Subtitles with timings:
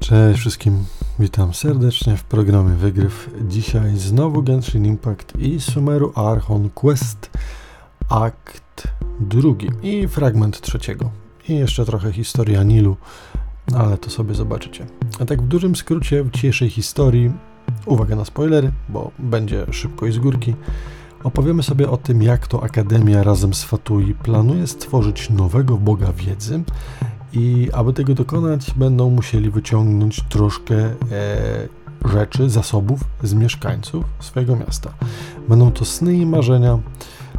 [0.00, 0.84] Cześć wszystkim,
[1.18, 3.30] witam serdecznie w programie Wygryw.
[3.48, 7.30] Dzisiaj znowu Genshin Impact i Sumeru Archon Quest
[8.08, 8.88] akt
[9.20, 11.10] drugi i fragment trzeciego.
[11.48, 12.96] I jeszcze trochę historia Nilu,
[13.74, 14.86] ale to sobie zobaczycie.
[15.20, 17.32] A tak w dużym skrócie w dzisiejszej historii,
[17.86, 20.54] uwaga na spoilery, bo będzie szybko i z górki,
[21.24, 26.62] opowiemy sobie o tym, jak to Akademia razem z Fatui planuje stworzyć nowego Boga Wiedzy
[27.36, 30.94] i aby tego dokonać, będą musieli wyciągnąć troszkę e,
[32.04, 34.92] rzeczy, zasobów z mieszkańców swojego miasta.
[35.48, 36.78] Będą to sny i marzenia,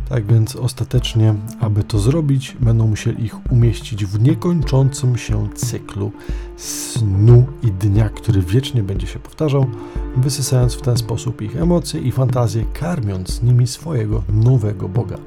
[0.09, 6.11] tak więc ostatecznie, aby to zrobić, będą musieli ich umieścić w niekończącym się cyklu
[6.57, 9.65] snu i dnia, który wiecznie będzie się powtarzał,
[10.17, 15.17] wysysając w ten sposób ich emocje i fantazje, karmiąc nimi swojego nowego Boga.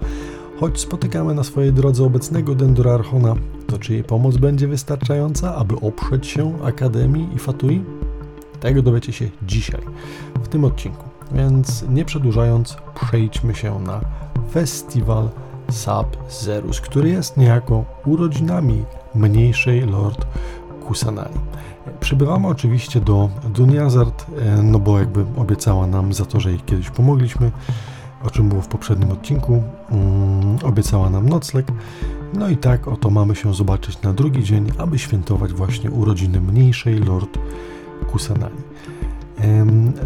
[0.60, 3.34] Choć spotykamy na swojej drodze obecnego Dendrorarchona,
[3.66, 7.84] to czy jej pomoc będzie wystarczająca, aby oprzeć się Akademii i Fatui?
[8.60, 9.80] Tego dowiecie się dzisiaj,
[10.42, 11.04] w tym odcinku.
[11.32, 14.00] Więc nie przedłużając, przejdźmy się na
[14.52, 15.28] festiwal
[15.70, 20.26] Sub Zerus, który jest niejako urodzinami mniejszej Lord
[20.86, 21.40] Kusanali.
[22.00, 26.90] Przybywamy oczywiście do Duniazard, e, no bo jakby obiecała nam za to, że jej kiedyś
[26.90, 27.50] pomogliśmy,
[28.24, 29.52] o czym było w poprzednim odcinku.
[29.90, 31.66] Um, obiecała nam nocleg.
[32.34, 36.98] No i tak oto mamy się zobaczyć na drugi dzień, aby świętować właśnie urodziny mniejszej
[36.98, 37.38] Lord
[38.12, 38.56] Kusanali.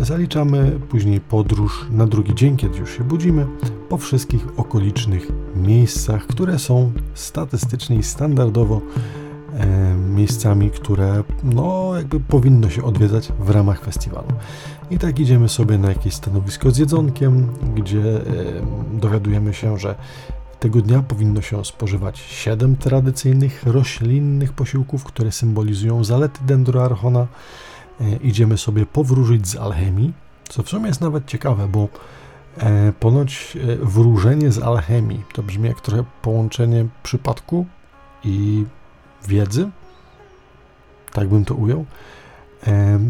[0.01, 3.47] Zaliczamy później podróż na drugi dzień, kiedy już się budzimy,
[3.89, 8.81] po wszystkich okolicznych miejscach, które są statystycznie i standardowo
[10.15, 14.29] miejscami, które no jakby powinno się odwiedzać w ramach festiwalu.
[14.91, 18.03] I tak idziemy sobie na jakieś stanowisko z jedzonkiem, gdzie
[18.93, 19.95] dowiadujemy się, że
[20.65, 27.27] tego dnia powinno się spożywać 7 tradycyjnych roślinnych posiłków, które symbolizują zalety dendroarchona.
[28.01, 30.13] E, idziemy sobie powróżyć z alchemii,
[30.49, 31.89] co w sumie jest nawet ciekawe, bo
[32.59, 37.67] e, ponoć e, wróżenie z alchemii to brzmi jak trochę połączenie przypadku
[38.25, 38.65] i
[39.29, 39.71] wiedzy,
[41.13, 41.85] tak bym to ujął.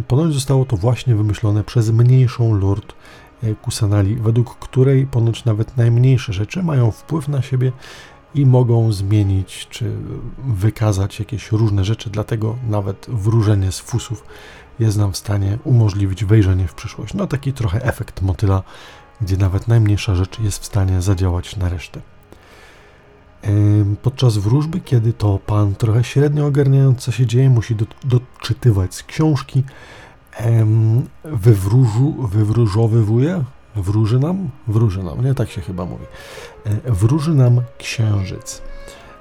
[0.08, 2.94] Ponoć zostało to właśnie wymyślone przez mniejszą Lord
[3.42, 7.72] e, Kusanali, według której ponoć nawet najmniejsze rzeczy mają wpływ na siebie
[8.34, 9.92] i mogą zmienić czy
[10.38, 14.24] wykazać jakieś różne rzeczy, dlatego nawet wróżenie z fusów
[14.78, 17.14] jest nam w stanie umożliwić wejrzenie w przyszłość.
[17.14, 18.62] No taki trochę efekt motyla,
[19.20, 22.13] gdzie nawet najmniejsza rzecz jest w stanie zadziałać na resztę.
[24.02, 29.02] Podczas wróżby, kiedy to pan trochę średnio ogarniając, co się dzieje, musi do, doczytywać z
[29.02, 29.62] książki,
[31.24, 33.44] wywróżu, wywróżowywuje,
[33.76, 36.04] wróży nam, wróży nam, nie tak się chyba mówi,
[36.64, 38.62] e, wróży nam księżyc.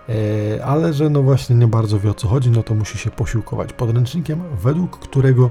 [0.09, 3.11] E, ale że no właśnie nie bardzo wie o co chodzi, no to musi się
[3.11, 5.49] posiłkować podręcznikiem, według którego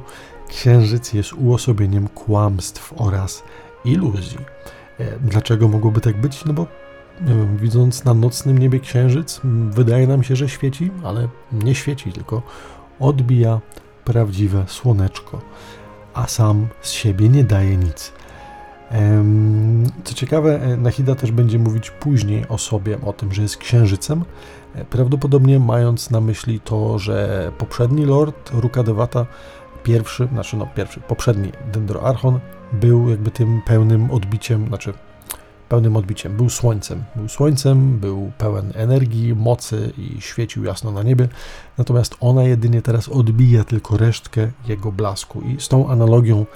[0.49, 3.43] księżyc jest uosobieniem kłamstw oraz
[3.85, 4.39] iluzji.
[4.99, 6.45] E, dlaczego mogłoby tak być?
[6.45, 6.67] No bo
[7.57, 9.41] widząc na nocnym niebie księżyc,
[9.71, 12.43] wydaje nam się, że świeci, ale nie świeci, tylko
[13.01, 13.61] odbija
[14.05, 15.41] prawdziwe słoneczko,
[16.15, 18.13] a sam z siebie nie daje nic.
[20.05, 24.25] Co ciekawe, e, Nahida też będzie mówić później o sobie, o tym, że jest księżycem,
[24.75, 29.27] e, prawdopodobnie mając na myśli to, że poprzedni lord Rukadewata,
[29.83, 32.41] pierwszy, znaczy no pierwszy, poprzedni Dendroarchon,
[32.73, 34.93] był jakby tym pełnym odbiciem, znaczy
[35.73, 36.37] pełnym odbiciem.
[36.37, 37.05] Był słońcem.
[37.17, 41.29] Był słońcem, był pełen energii, mocy i świecił jasno na niebie.
[41.79, 45.41] Natomiast ona jedynie teraz odbija tylko resztkę jego blasku.
[45.41, 46.47] I z tą analogią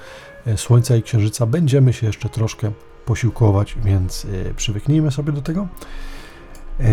[0.45, 2.71] e, słońca i księżyca będziemy się jeszcze troszkę
[3.05, 5.67] posiłkować, więc e, przywyknijmy sobie do tego.
[6.79, 6.85] E,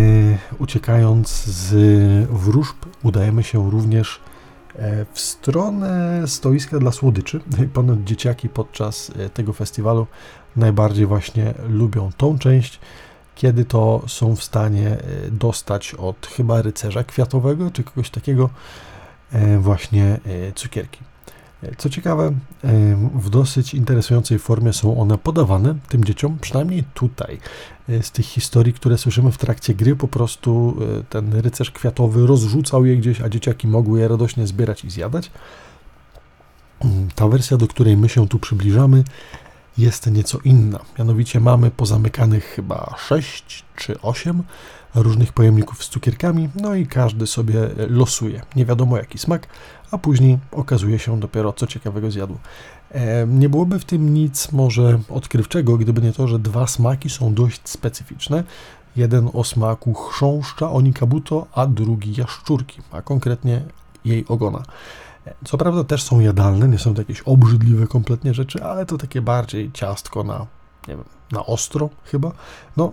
[0.58, 1.74] uciekając z
[2.30, 4.20] wróżb, udajemy się również
[5.12, 7.40] w stronę stoiska dla słodyczy.
[7.74, 10.06] Ponad dzieciaki podczas tego festiwalu
[10.56, 12.80] najbardziej właśnie lubią tą część,
[13.34, 18.50] kiedy to są w stanie e, dostać od chyba rycerza kwiatowego czy kogoś takiego
[19.32, 20.98] e, właśnie e, cukierki.
[21.78, 22.32] Co ciekawe,
[23.14, 27.38] w dosyć interesującej formie są one podawane tym dzieciom, przynajmniej tutaj.
[27.88, 30.76] Z tych historii, które słyszymy w trakcie gry, po prostu
[31.10, 35.30] ten rycerz kwiatowy rozrzucał je gdzieś, a dzieciaki mogły je radośnie zbierać i zjadać.
[37.14, 39.04] Ta wersja, do której my się tu przybliżamy,
[39.78, 40.80] jest nieco inna.
[40.98, 44.42] Mianowicie mamy pozamykanych chyba 6 czy 8
[44.94, 48.42] różnych pojemników z cukierkami, no i każdy sobie losuje.
[48.56, 49.46] Nie wiadomo jaki smak,
[49.90, 52.38] a później okazuje się dopiero co ciekawego zjadł.
[52.90, 57.34] E, nie byłoby w tym nic może odkrywczego, gdyby nie to, że dwa smaki są
[57.34, 58.44] dość specyficzne.
[58.96, 63.62] Jeden o smaku chrząszcza onikabuto, a drugi jaszczurki, a konkretnie
[64.04, 64.62] jej ogona.
[65.44, 69.22] Co prawda też są jadalne, nie są to jakieś obrzydliwe kompletnie rzeczy, ale to takie
[69.22, 70.46] bardziej ciastko na,
[70.88, 72.32] nie wiem, na ostro chyba.
[72.76, 72.92] No,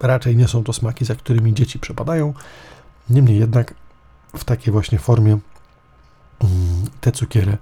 [0.00, 2.34] raczej nie są to smaki, za którymi dzieci przepadają.
[3.10, 3.74] Niemniej jednak
[4.36, 5.38] w takiej właśnie formie
[6.40, 7.58] mm, te cukiery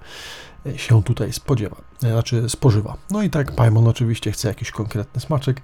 [0.76, 2.96] się tutaj spodziewa, znaczy spożywa.
[3.10, 5.60] No i tak Paimon oczywiście chce jakiś konkretny smaczek,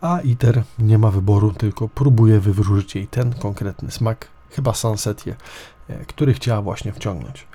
[0.00, 5.36] a ITER nie ma wyboru, tylko próbuje wywróżyć jej ten konkretny smak, chyba Sunsetie,
[6.06, 7.46] który chciała właśnie wciągnąć.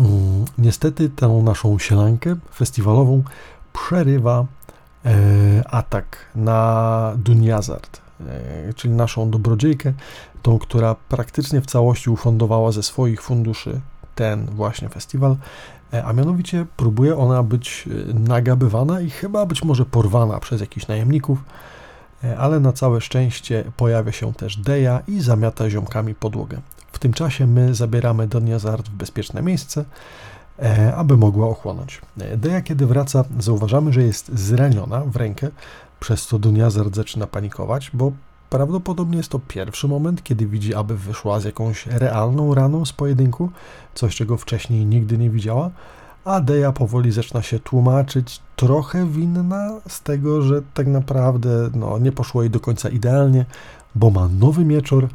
[0.00, 3.22] Mm, niestety tę naszą sielankę festiwalową
[3.72, 4.46] przerywa
[5.04, 9.92] e, atak na Duniazard, e, czyli naszą dobrodziejkę,
[10.42, 13.80] tą, która praktycznie w całości ufundowała ze swoich funduszy
[14.14, 15.36] ten właśnie festiwal,
[15.92, 21.38] e, a mianowicie próbuje ona być nagabywana i chyba być może porwana przez jakichś najemników,
[22.38, 26.60] ale na całe szczęście pojawia się też Deja i zamiata ziomkami podłogę.
[26.96, 29.84] W tym czasie my zabieramy Doniazard w bezpieczne miejsce,
[30.58, 32.00] e, aby mogła ochłonąć.
[32.20, 35.48] E, Deja, kiedy wraca, zauważamy, że jest zraniona w rękę,
[36.00, 38.12] przez co Doniazard zaczyna panikować, bo
[38.50, 43.50] prawdopodobnie jest to pierwszy moment, kiedy widzi, aby wyszła z jakąś realną raną z pojedynku,
[43.94, 45.70] coś czego wcześniej nigdy nie widziała,
[46.24, 52.12] a Deja powoli zaczyna się tłumaczyć, trochę winna z tego, że tak naprawdę no, nie
[52.12, 53.44] poszło jej do końca idealnie,
[53.94, 55.08] bo ma nowy mieczor,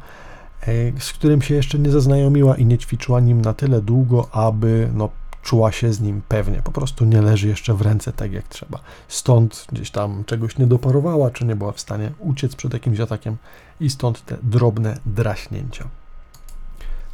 [0.98, 5.08] z którym się jeszcze nie zaznajomiła i nie ćwiczyła nim na tyle długo, aby no,
[5.42, 6.62] czuła się z nim pewnie.
[6.64, 8.78] Po prostu nie leży jeszcze w ręce tak jak trzeba.
[9.08, 13.36] Stąd gdzieś tam czegoś nie doparowała, czy nie była w stanie uciec przed jakimś atakiem
[13.80, 15.88] i stąd te drobne draśnięcia.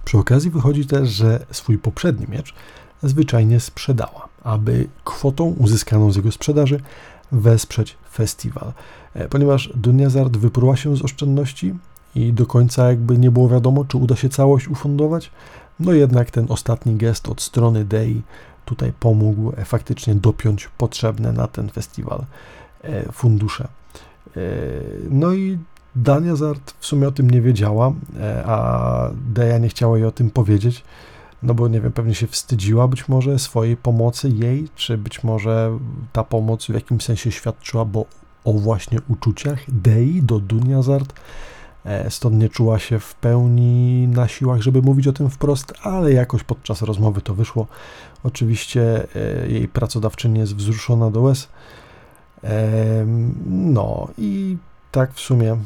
[0.04, 2.54] Przy okazji wychodzi też, że swój poprzedni miecz
[3.02, 6.80] zwyczajnie sprzedała, aby kwotą uzyskaną z jego sprzedaży
[7.32, 8.72] wesprzeć festiwal.
[9.14, 11.74] E, ponieważ Duniazard wypruła się z oszczędności,
[12.14, 15.30] i do końca jakby nie było wiadomo, czy uda się całość ufundować.
[15.80, 18.22] No jednak ten ostatni gest od strony Dei
[18.64, 22.24] tutaj pomógł faktycznie dopiąć potrzebne na ten festiwal
[22.82, 23.68] e, fundusze.
[24.36, 24.40] E,
[25.10, 25.58] no i
[25.96, 30.12] Dania Zart w sumie o tym nie wiedziała, e, a Deja nie chciała jej o
[30.12, 30.84] tym powiedzieć,
[31.42, 35.78] no bo nie wiem, pewnie się wstydziła być może swojej pomocy jej, czy być może
[36.12, 38.04] ta pomoc w jakimś sensie świadczyła bo
[38.44, 41.12] o właśnie uczuciach Dei do Dunia Zart.
[41.88, 46.12] E, stąd nie czuła się w pełni na siłach, żeby mówić o tym wprost, ale
[46.12, 47.66] jakoś podczas rozmowy to wyszło.
[48.24, 51.48] Oczywiście e, jej pracodawczyni jest wzruszona do łez.
[53.46, 54.56] No i
[54.92, 55.56] tak w sumie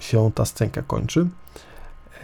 [0.00, 1.26] się ta scenka kończy.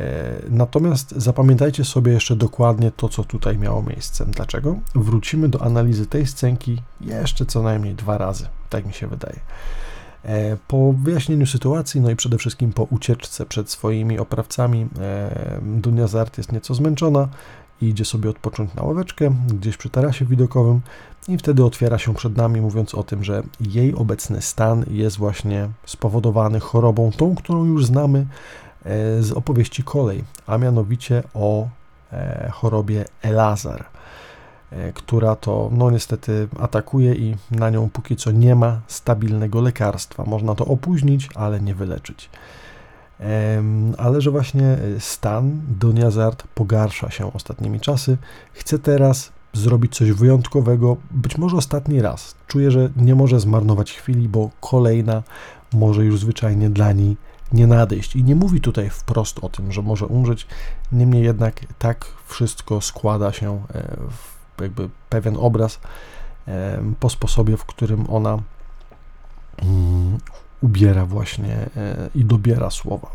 [0.01, 4.27] E, natomiast zapamiętajcie sobie jeszcze dokładnie to, co tutaj miało miejsce.
[4.27, 4.77] Dlaczego?
[4.95, 9.41] Wrócimy do analizy tej scenki jeszcze co najmniej dwa razy, tak mi się wydaje.
[10.27, 16.07] E, po wyjaśnieniu sytuacji, no i przede wszystkim po ucieczce przed swoimi oprawcami, e, Dunia
[16.07, 17.29] Zart jest nieco zmęczona
[17.83, 20.81] i idzie sobie odpocząć na ławeczkę, gdzieś przy tarasie widokowym
[21.29, 25.69] i wtedy otwiera się przed nami, mówiąc o tym, że jej obecny stan jest właśnie
[25.87, 31.69] spowodowany chorobą, tą, którą już znamy e, z opowieści kolej, a mianowicie o
[32.53, 33.85] chorobie Elazar.
[34.71, 40.25] E, która to no niestety atakuje i na nią póki co nie ma stabilnego lekarstwa.
[40.25, 42.31] Można to opóźnić, ale nie wyleczyć.
[43.99, 48.17] Ale że właśnie stan Doniazard pogarsza się ostatnimi czasy,
[48.53, 52.35] chce teraz zrobić coś wyjątkowego, być może ostatni raz.
[52.47, 55.23] Czuje, że nie może zmarnować chwili, bo kolejna
[55.73, 57.17] może już zwyczajnie dla niej
[57.53, 58.17] nie nadejść.
[58.17, 60.47] I nie mówi tutaj wprost o tym, że może umrzeć,
[60.93, 65.81] niemniej jednak tak wszystko składa się e, w jakby pewien obraz
[67.01, 68.39] po sposobie, w którym ona
[69.63, 70.19] mm,
[70.61, 73.11] ubiera właśnie e, i dobiera słowa.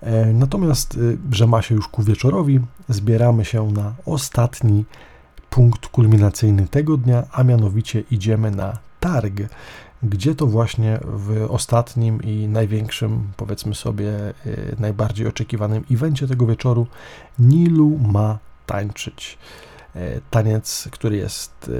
[0.00, 4.84] E, natomiast, y, że ma się już ku wieczorowi, zbieramy się na ostatni
[5.50, 9.34] punkt kulminacyjny tego dnia, a mianowicie idziemy na targ,
[10.02, 14.10] gdzie to właśnie w ostatnim i największym, powiedzmy sobie,
[14.46, 16.86] y, najbardziej oczekiwanym evencie tego wieczoru
[17.38, 19.38] Nilu ma tańczyć.
[19.96, 21.70] E, taniec, który jest,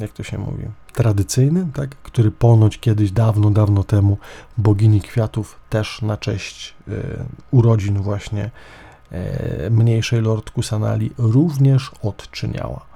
[0.00, 1.96] jak to się mówi, tradycyjny, tak?
[1.96, 4.18] który ponoć kiedyś, dawno, dawno temu
[4.58, 6.92] bogini kwiatów też na cześć e,
[7.50, 8.50] urodzin właśnie
[9.10, 12.88] e, mniejszej Lord Kusanali również odczyniała.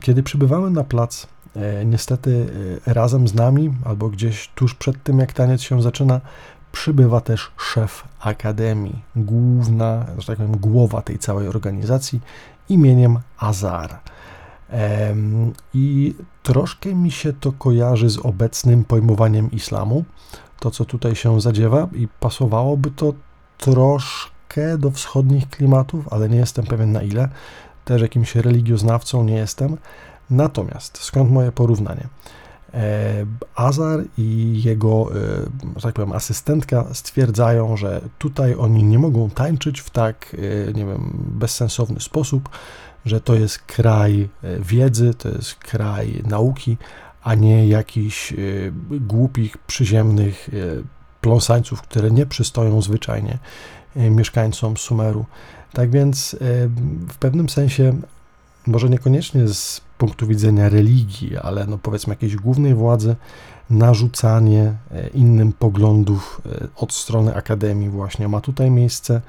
[0.00, 1.26] Kiedy przybywałem na plac,
[1.84, 2.46] niestety
[2.86, 6.20] razem z nami, albo gdzieś tuż przed tym, jak taniec się zaczyna,
[6.74, 12.20] przybywa też szef akademii, główna, że tak powiem, głowa tej całej organizacji,
[12.68, 14.00] imieniem Azar.
[15.74, 20.04] I troszkę mi się to kojarzy z obecnym pojmowaniem islamu,
[20.60, 23.12] to co tutaj się zadziewa, i pasowałoby to
[23.58, 27.28] troszkę do wschodnich klimatów, ale nie jestem pewien na ile.
[27.84, 29.76] Też jakimś religioznawcą nie jestem.
[30.30, 32.08] Natomiast skąd moje porównanie?
[32.74, 35.10] E, Azar i jego,
[35.76, 40.36] e, tak powiem, asystentka stwierdzają, że tutaj oni nie mogą tańczyć w tak,
[40.68, 42.48] e, nie wiem, bezsensowny sposób,
[43.04, 44.28] że to jest kraj
[44.60, 46.76] wiedzy, to jest kraj nauki,
[47.22, 48.34] a nie jakichś
[48.90, 50.50] głupich, przyziemnych
[51.20, 53.38] pląsańców, które nie przystoją zwyczajnie
[53.96, 55.24] mieszkańcom Sumeru.
[55.72, 56.36] Tak więc
[57.08, 58.00] w pewnym sensie,
[58.66, 63.16] może niekoniecznie z punktu widzenia religii, ale no powiedzmy jakiejś głównej władzy,
[63.70, 69.20] narzucanie e, innym poglądów e, od strony akademii właśnie ma tutaj miejsce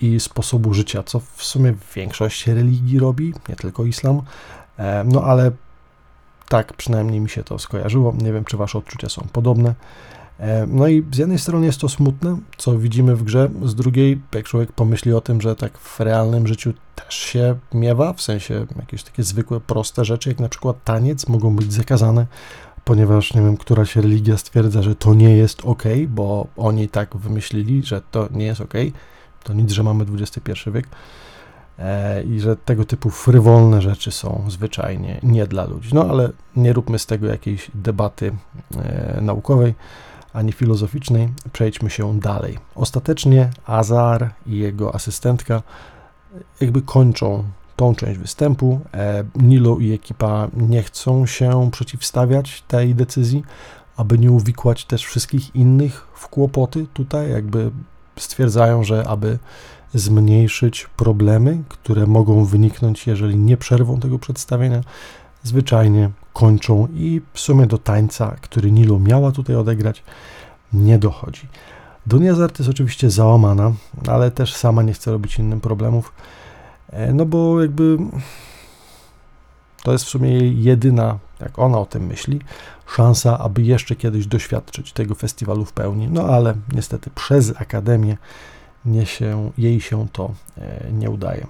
[0.00, 4.22] i sposobu życia, co w sumie większość religii robi, nie tylko islam,
[4.78, 5.50] e, no ale
[6.48, 8.14] tak przynajmniej mi się to skojarzyło.
[8.18, 9.74] Nie wiem, czy wasze odczucia są podobne.
[10.40, 14.20] E, no i z jednej strony jest to smutne, co widzimy w grze, z drugiej,
[14.34, 18.66] jak człowiek pomyśli o tym, że tak w realnym życiu też się miewa, w sensie
[18.76, 22.26] jakieś takie zwykłe, proste rzeczy, jak na przykład taniec, mogą być zakazane,
[22.84, 27.82] ponieważ nie wiem, któraś religia stwierdza, że to nie jest ok, bo oni tak wymyślili,
[27.82, 28.74] że to nie jest ok,
[29.44, 30.88] to nic, że mamy XXI wiek.
[31.78, 35.90] E, i że tego typu frywolne rzeczy są zwyczajnie nie dla ludzi.
[35.92, 38.32] No ale nie róbmy z tego jakiejś debaty
[38.76, 39.74] e, naukowej
[40.36, 42.58] ani filozoficznej, przejdźmy się dalej.
[42.74, 45.62] Ostatecznie Azar i jego asystentka
[46.60, 47.44] jakby kończą
[47.76, 48.80] tą część występu.
[48.94, 53.44] E, Nilo i ekipa nie chcą się przeciwstawiać tej decyzji,
[53.96, 57.70] aby nie uwikłać też wszystkich innych w kłopoty tutaj, jakby
[58.18, 59.38] stwierdzają, że aby
[59.94, 64.80] zmniejszyć problemy, które mogą wyniknąć, jeżeli nie przerwą tego przedstawienia,
[65.42, 70.02] zwyczajnie kończą i w sumie do tańca, który Nilu miała tutaj odegrać,
[70.72, 71.48] nie dochodzi.
[72.06, 73.72] Dunia Zart jest oczywiście załamana,
[74.08, 76.12] ale też sama nie chce robić innym problemów,
[76.90, 77.98] e, no bo jakby
[79.82, 82.40] to jest w sumie jej jedyna, jak ona o tym myśli,
[82.86, 86.08] szansa, aby jeszcze kiedyś doświadczyć tego festiwalu w pełni.
[86.08, 88.16] No ale niestety przez Akademię
[88.84, 91.46] nie się, jej się to e, nie udaje.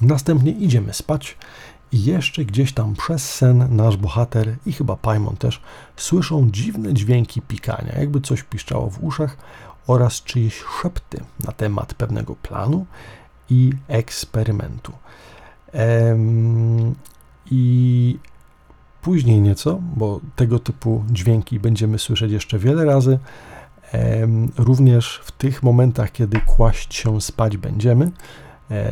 [0.00, 1.36] Następnie idziemy spać
[1.92, 5.62] i jeszcze gdzieś tam przez sen nasz bohater i chyba Paimon też
[5.96, 9.36] słyszą dziwne dźwięki pikania, jakby coś piszczało w uszach
[9.86, 12.86] oraz czyjeś szepty na temat pewnego planu
[13.50, 14.92] i eksperymentu.
[15.72, 16.94] Ehm,
[17.50, 18.18] I
[19.02, 23.18] później nieco, bo tego typu dźwięki będziemy słyszeć jeszcze wiele razy,
[23.92, 28.10] ehm, również w tych momentach, kiedy kłaść się spać będziemy,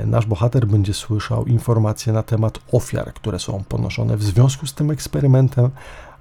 [0.07, 4.91] nasz bohater będzie słyszał informacje na temat ofiar, które są ponoszone w związku z tym
[4.91, 5.71] eksperymentem,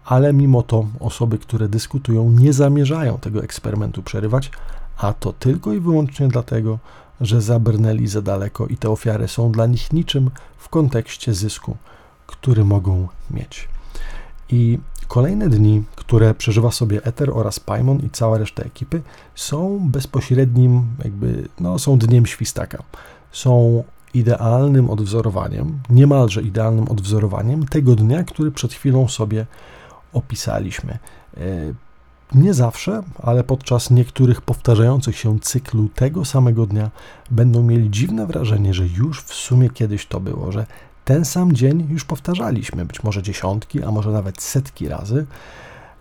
[0.05, 4.51] ale mimo to osoby, które dyskutują, nie zamierzają tego eksperymentu przerywać,
[4.97, 6.79] a to tylko i wyłącznie dlatego,
[7.21, 11.77] że zabrnęli za daleko i te ofiary są dla nich niczym w kontekście zysku,
[12.27, 13.67] który mogą mieć.
[14.49, 19.01] I kolejne dni, które przeżywa sobie Ether oraz Paimon i cała reszta ekipy,
[19.35, 22.83] są bezpośrednim, jakby, no, są dniem świstaka
[23.35, 29.45] są idealnym odwzorowaniem, niemalże idealnym odwzorowaniem tego dnia, który przed chwilą sobie
[30.13, 30.97] opisaliśmy.
[31.37, 31.39] E,
[32.35, 36.91] nie zawsze, ale podczas niektórych powtarzających się cyklu tego samego dnia
[37.31, 40.65] będą mieli dziwne wrażenie, że już w sumie kiedyś to było, że
[41.05, 45.25] ten sam dzień już powtarzaliśmy, być może dziesiątki, a może nawet setki razy.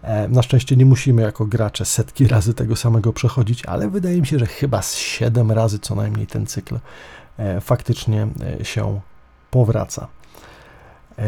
[0.03, 4.27] E, na szczęście nie musimy jako gracze setki razy tego samego przechodzić, ale wydaje mi
[4.27, 6.79] się, że chyba z siedem razy co najmniej ten cykl
[7.61, 8.27] faktycznie
[8.61, 9.01] e, się
[9.51, 10.09] powraca.
[11.19, 11.25] E,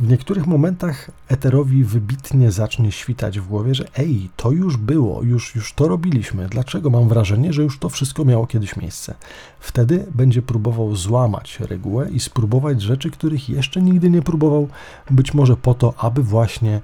[0.00, 5.54] w niektórych momentach Eterowi wybitnie zacznie świtać w głowie, że ej, to już było, już,
[5.54, 6.48] już to robiliśmy.
[6.48, 9.14] Dlaczego mam wrażenie, że już to wszystko miało kiedyś miejsce?
[9.60, 14.68] Wtedy będzie próbował złamać regułę i spróbować rzeczy, których jeszcze nigdy nie próbował,
[15.10, 16.80] być może po to, aby właśnie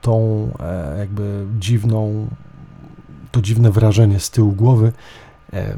[0.00, 0.48] tą
[0.98, 2.28] jakby dziwną,
[3.32, 5.27] to dziwne wrażenie z tyłu głowy E,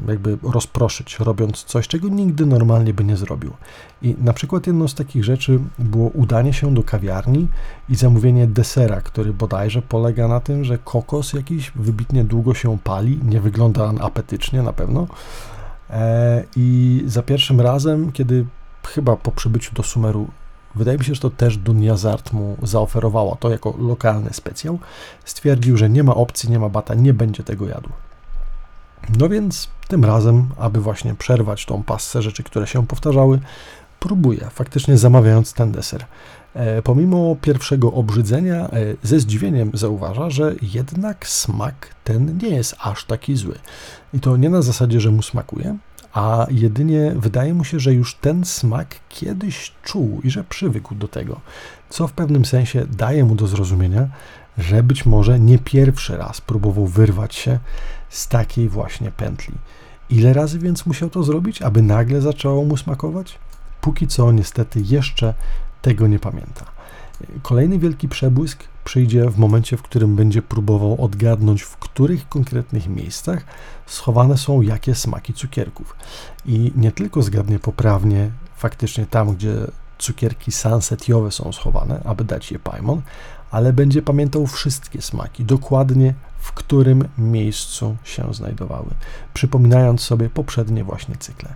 [0.07, 3.53] jakby rozproszyć, robiąc coś, czego nigdy normalnie by nie zrobił.
[4.01, 7.47] I na przykład jedną z takich rzeczy było udanie się do kawiarni
[7.89, 13.19] i zamówienie desera, który bodajże polega na tym, że kokos jakiś wybitnie długo się pali,
[13.23, 15.07] nie wygląda on apetycznie na pewno.
[15.89, 18.45] E, I za pierwszym razem, kiedy
[18.87, 20.27] chyba po przybyciu do Sumeru
[20.75, 24.79] Wydaje mi się, że to też Dunia Zart mu zaoferowała to jako lokalny specjał.
[25.25, 27.89] Stwierdził, że nie ma opcji, nie ma bata, nie będzie tego jadł.
[29.19, 33.39] No więc tym razem, aby właśnie przerwać tą pasę rzeczy, które się powtarzały,
[33.99, 36.05] próbuje, faktycznie zamawiając ten deser.
[36.53, 38.69] E, pomimo pierwszego obrzydzenia, e,
[39.03, 43.55] ze zdziwieniem zauważa, że jednak smak ten nie jest aż taki zły.
[44.13, 45.77] I to nie na zasadzie, że mu smakuje,
[46.13, 51.07] a jedynie wydaje mu się, że już ten smak kiedyś czuł i że przywykł do
[51.07, 51.41] tego,
[51.89, 54.07] co w pewnym sensie daje mu do zrozumienia,
[54.61, 57.59] że być może nie pierwszy raz próbował wyrwać się
[58.09, 59.53] z takiej właśnie pętli.
[60.09, 63.39] Ile razy więc musiał to zrobić, aby nagle zaczęło mu smakować?
[63.81, 65.33] Póki co niestety jeszcze
[65.81, 66.65] tego nie pamięta.
[67.41, 73.43] Kolejny wielki przebłysk przyjdzie w momencie, w którym będzie próbował odgadnąć, w których konkretnych miejscach
[73.85, 75.95] schowane są jakie smaki cukierków.
[76.45, 79.55] I nie tylko zgadnie poprawnie faktycznie tam, gdzie
[79.97, 83.01] cukierki sunsetiowe są schowane, aby dać je Paimon,
[83.51, 88.89] ale będzie pamiętał wszystkie smaki, dokładnie w którym miejscu się znajdowały,
[89.33, 91.49] przypominając sobie poprzednie właśnie cykle.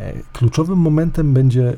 [0.00, 1.76] E, kluczowym momentem będzie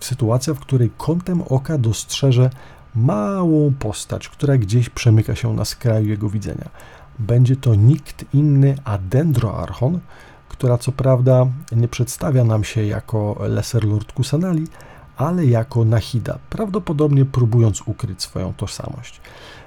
[0.00, 2.50] sytuacja, w której kątem oka dostrzeże
[2.94, 6.68] małą postać, która gdzieś przemyka się na skraju jego widzenia.
[7.18, 10.00] Będzie to nikt inny a Dendroarchon,
[10.48, 14.66] która co prawda nie przedstawia nam się jako Lesser Lord Kusanali,
[15.16, 19.20] ale jako Nahida, prawdopodobnie próbując ukryć swoją tożsamość.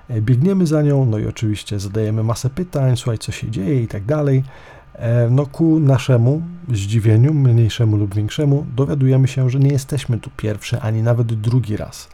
[0.10, 3.88] E, biegniemy za nią, no i oczywiście zadajemy masę pytań, słuchaj, co się dzieje i
[3.88, 4.44] tak dalej.
[4.94, 6.42] E, no ku naszemu
[6.74, 12.10] zdziwieniu, mniejszemu lub większemu, dowiadujemy się, że nie jesteśmy tu pierwszy, ani nawet drugi raz.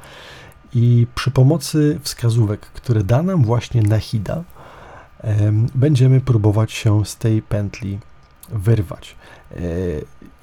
[0.73, 4.43] I przy pomocy wskazówek, które da nam właśnie Nahida,
[5.75, 7.99] będziemy próbować się z tej pętli
[8.49, 9.15] wyrwać.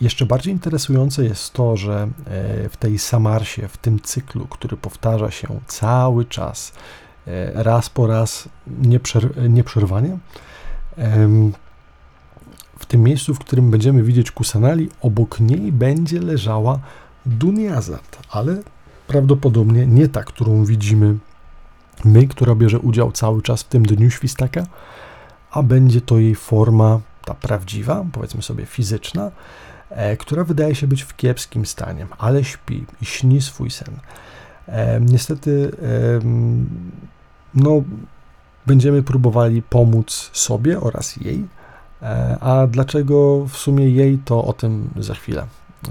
[0.02, 4.76] E, jeszcze bardziej interesujące jest to, że e, w tej Samarsie, w tym cyklu, który
[4.76, 6.72] powtarza się cały czas,
[7.54, 10.18] raz po raz, nieprzer nieprzerwanie,
[12.78, 16.78] w tym miejscu, w którym będziemy widzieć Kusanali, obok niej będzie leżała
[17.26, 18.62] Duniazat, ale
[19.06, 21.16] prawdopodobnie nie ta, którą widzimy
[22.04, 24.66] my, która bierze udział cały czas w tym dniu świstaka,
[25.50, 29.30] a będzie to jej forma, ta prawdziwa, powiedzmy sobie fizyczna, e,
[30.18, 33.96] która wydaje się być w kiepskim stanie, ale śpi i śni swój sen.
[34.66, 36.20] E, niestety, e,
[37.54, 37.82] no,
[38.66, 41.48] będziemy próbowali pomóc sobie oraz jej
[42.02, 45.46] E, a dlaczego w sumie jej, to o tym za chwilę.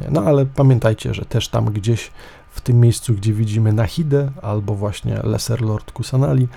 [0.10, 2.12] No ale pamiętajcie, że też tam gdzieś
[2.50, 6.48] w tym miejscu, gdzie widzimy Nahidę albo właśnie Lesser Lord Kusanali,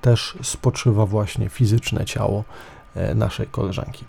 [0.00, 2.44] też spoczywa właśnie fizyczne ciało
[2.94, 4.04] e, naszej koleżanki.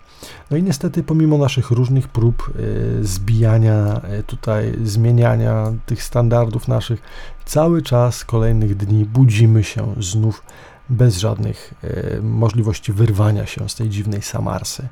[0.50, 7.02] No i niestety pomimo naszych różnych prób e, zbijania, tutaj zmieniania tych standardów naszych,
[7.44, 10.42] cały czas kolejnych dni budzimy się znów
[10.88, 14.88] bez żadnych e, możliwości wyrwania się z tej dziwnej Samarsy.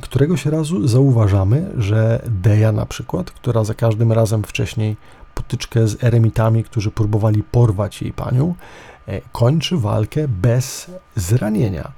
[0.00, 4.96] Któregoś razu zauważamy, że Deja na przykład, która za każdym razem wcześniej
[5.34, 8.54] potyczkę z eremitami, którzy próbowali porwać jej panią,
[9.08, 11.92] e, kończy walkę bez zranienia.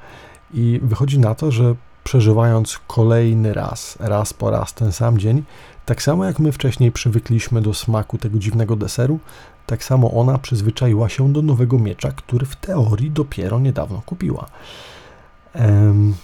[0.52, 5.42] I wychodzi na to, że przeżywając kolejny raz, raz po raz ten sam dzień,
[5.86, 9.18] tak samo jak my wcześniej przywykliśmy do smaku tego dziwnego deseru,
[9.66, 14.46] tak samo ona przyzwyczaiła się do nowego miecza, który w teorii dopiero niedawno kupiła.
[15.54, 16.14] Ehm,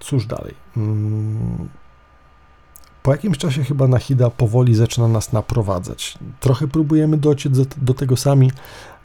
[0.00, 0.54] cóż dalej?
[0.76, 1.68] Mm,
[3.02, 6.18] po jakimś czasie chyba Nahida powoli zaczyna nas naprowadzać.
[6.40, 8.50] Trochę próbujemy dociec do, do tego sami,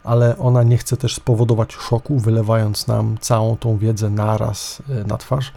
[0.04, 5.16] ale ona nie chce też spowodować szoku, wylewając nam całą tą wiedzę naraz e, na
[5.18, 5.52] twarz,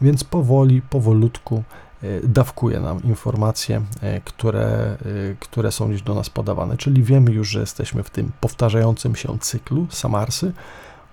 [0.00, 1.62] więc powoli, powolutku
[2.02, 4.96] E, dawkuje nam informacje, e, które,
[5.40, 6.76] które są gdzieś do nas podawane.
[6.76, 10.52] Czyli wiemy już, że jesteśmy w tym powtarzającym się cyklu Samarsy,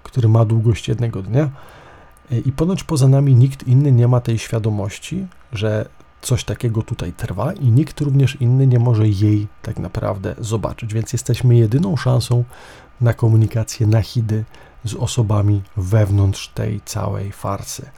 [0.03, 1.49] który ma długość jednego dnia.
[2.45, 5.89] I ponoć poza nami nikt inny nie ma tej świadomości, że
[6.25, 10.93] coś takiego tutaj trwa, i nikt również inny nie może jej tak naprawdę zobaczyć.
[10.93, 12.43] Więc jesteśmy jedyną szansą
[13.01, 14.45] na komunikację Nahidy
[14.83, 17.89] z osobami wewnątrz tej całej farsy.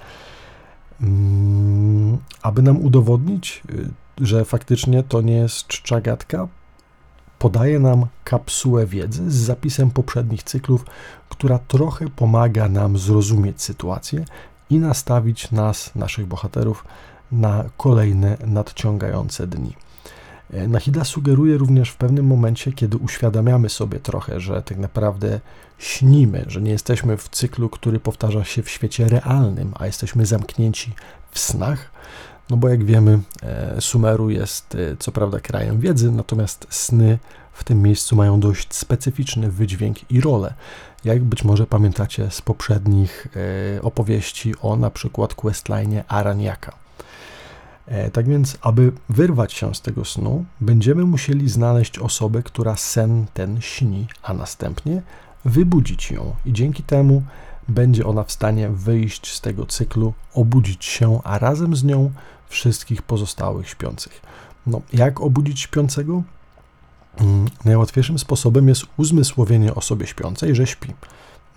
[1.01, 6.47] Mm, aby nam udowodnić, y, że faktycznie to nie jest czcza gadka,
[7.39, 10.85] podaje nam kapsułę wiedzy z zapisem poprzednich cyklów,
[11.29, 14.25] która trochę pomaga nam zrozumieć sytuację
[14.69, 16.85] i nastawić nas, naszych bohaterów,
[17.31, 19.73] na kolejne nadciągające dni.
[20.53, 25.39] E, Nahida sugeruje również w pewnym momencie, kiedy uświadamiamy sobie trochę, że tak naprawdę
[25.77, 30.93] śnimy, że nie jesteśmy w cyklu, który powtarza się w świecie realnym, a jesteśmy zamknięci
[31.31, 31.91] w snach.
[32.49, 37.19] No bo jak wiemy, e, Sumeru jest e, co prawda krajem wiedzy, natomiast sny
[37.53, 40.53] w tym miejscu mają dość specyficzny wydźwięk i rolę.
[41.05, 43.27] Jak być może pamiętacie z poprzednich
[43.81, 46.86] opowieści o na przykład questline Araniaka.
[47.87, 53.25] E, tak więc, aby wyrwać się z tego snu, będziemy musieli znaleźć osobę, która sen
[53.33, 55.01] ten śni, a następnie
[55.45, 56.35] wybudzić ją.
[56.45, 57.23] I dzięki temu
[57.67, 62.11] będzie ona w stanie wyjść z tego cyklu, obudzić się, a razem z nią
[62.49, 64.21] wszystkich pozostałych śpiących.
[64.67, 66.23] No, jak obudzić śpiącego?
[67.17, 70.93] Mm, najłatwiejszym sposobem jest uzmysłowienie osobie śpiącej, że śpi.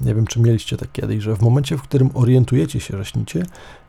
[0.00, 3.42] Nie wiem, czy mieliście tak kiedyś, że w momencie, w którym orientujecie się, że śnicie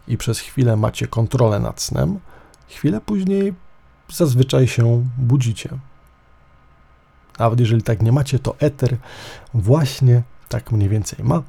[0.08, 2.20] i przez chwilę macie kontrolę nad snem,
[2.68, 3.54] chwilę później
[4.10, 5.70] zazwyczaj się budzicie.
[7.40, 8.98] Nawet jeżeli tak nie macie, to eter
[9.54, 11.42] właśnie tak mniej więcej ma.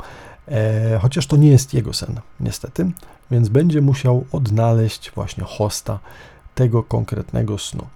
[0.48, 2.90] E, chociaż to nie jest jego sen, niestety,
[3.30, 5.98] więc będzie musiał odnaleźć właśnie hosta
[6.54, 7.86] tego konkretnego snu.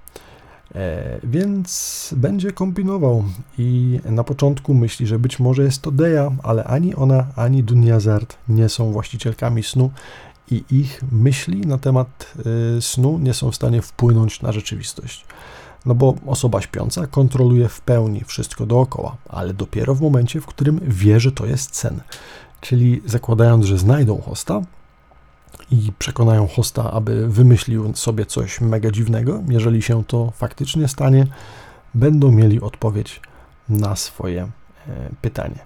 [0.74, 3.24] E, więc będzie kombinował
[3.58, 8.36] i na początku myśli, że być może jest to Deja, ale ani ona, ani Dunjazard
[8.48, 9.90] nie są właścicielkami snu
[10.50, 12.32] i ich myśli na temat
[12.76, 15.26] y, snu nie są w stanie wpłynąć na rzeczywistość.
[15.86, 20.80] No bo osoba śpiąca kontroluje w pełni wszystko dookoła, ale dopiero w momencie, w którym
[20.82, 22.00] wie, że to jest sen.
[22.60, 24.62] Czyli zakładając, że znajdą hosta
[25.70, 31.26] i przekonają hosta, aby wymyślił sobie coś mega dziwnego, jeżeli się to faktycznie stanie,
[31.94, 33.20] będą mieli odpowiedź
[33.68, 34.50] na swoje e,
[35.22, 35.58] pytanie.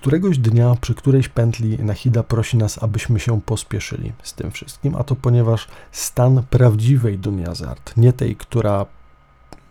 [0.00, 5.04] Któregoś dnia przy którejś pętli Nahida prosi nas, abyśmy się pospieszyli z tym wszystkim, a
[5.04, 8.86] to ponieważ stan prawdziwej Duniazart, nie tej, która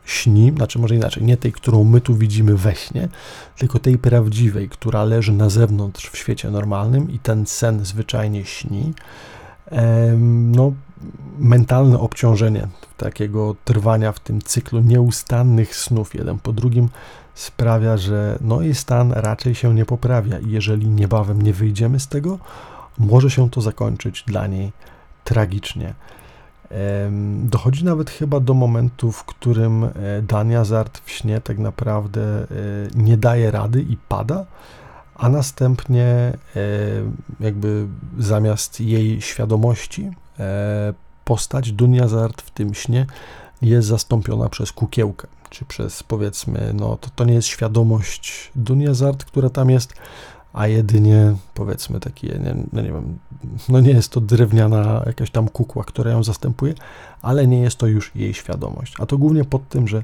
[0.05, 3.09] śni, znaczy może inaczej, nie tej, którą my tu widzimy we śnie,
[3.57, 8.93] tylko tej prawdziwej, która leży na zewnątrz w świecie normalnym i ten sen zwyczajnie śni,
[10.51, 10.73] no,
[11.39, 16.89] mentalne obciążenie takiego trwania w tym cyklu nieustannych snów jeden po drugim
[17.39, 22.07] sprawia, że no i stan raczej się nie poprawia i jeżeli niebawem nie wyjdziemy z
[22.07, 22.39] tego,
[22.97, 24.71] może się to zakończyć dla niej
[25.23, 25.93] tragicznie.
[27.43, 29.89] Dochodzi nawet chyba do momentu, w którym e,
[30.21, 32.45] Dania Zart w śnie tak naprawdę e,
[32.95, 34.45] nie daje rady i pada,
[35.15, 36.33] a następnie e,
[37.39, 40.11] jakby zamiast jej świadomości
[41.25, 43.05] postać Dunia Zart w tym śnie
[43.61, 49.49] jest zastąpiona przez kukiełkę czy przez powiedzmy, no to, to nie jest świadomość Duniazart, która
[49.49, 49.93] tam jest,
[50.53, 53.19] a jedynie powiedzmy takie, nie, no nie wiem,
[53.69, 56.73] no nie jest to drewniana jakaś tam kukła, która ją zastępuje,
[57.21, 58.93] ale nie jest to już jej świadomość.
[58.99, 60.03] A to głównie pod tym, że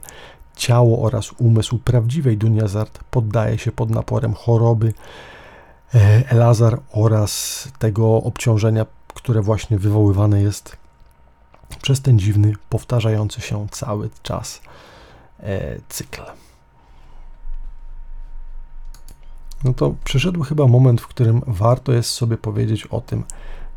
[0.56, 4.94] ciało oraz umysł prawdziwej Duniazart poddaje się pod naporem choroby
[5.96, 10.78] e, Elazar oraz tego obciążenia, które właśnie wywoływane jest
[11.82, 14.62] przez ten dziwny, powtarzający się cały czas
[15.40, 16.22] E, cykl.
[19.64, 23.24] No to przyszedł chyba moment, w którym warto jest sobie powiedzieć o tym,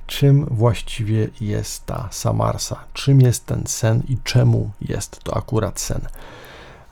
[0.07, 6.01] czym właściwie jest ta Samarsa, czym jest ten sen i czemu jest to akurat sen.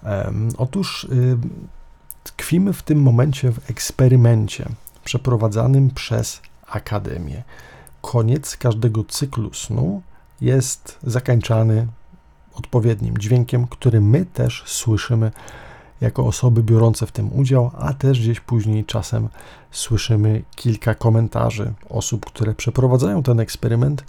[0.03, 1.39] Um, otóż y,
[2.25, 4.69] tkwimy w tym momencie w eksperymencie
[5.05, 7.43] przeprowadzanym przez Akademię.
[8.03, 10.03] Koniec każdego cyklu snu
[10.41, 11.87] jest zakańczany
[12.55, 15.33] odpowiednim dźwiękiem, który my też słyszymy
[16.01, 19.29] jako osoby biorące w tym udział, a też gdzieś później czasem
[19.71, 24.05] słyszymy kilka komentarzy osób, które przeprowadzają ten eksperyment,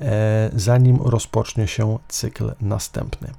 [0.00, 3.30] e, zanim rozpocznie się cykl następny.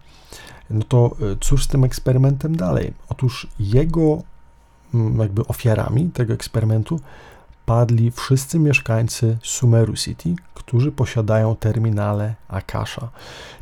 [0.70, 2.94] No to e, cóż z tym eksperymentem dalej?
[3.10, 4.22] Otóż jego
[5.20, 7.00] jakby ofiarami tego eksperymentu
[7.68, 13.10] padli wszyscy mieszkańcy Sumeru City, którzy posiadają terminale Akasha.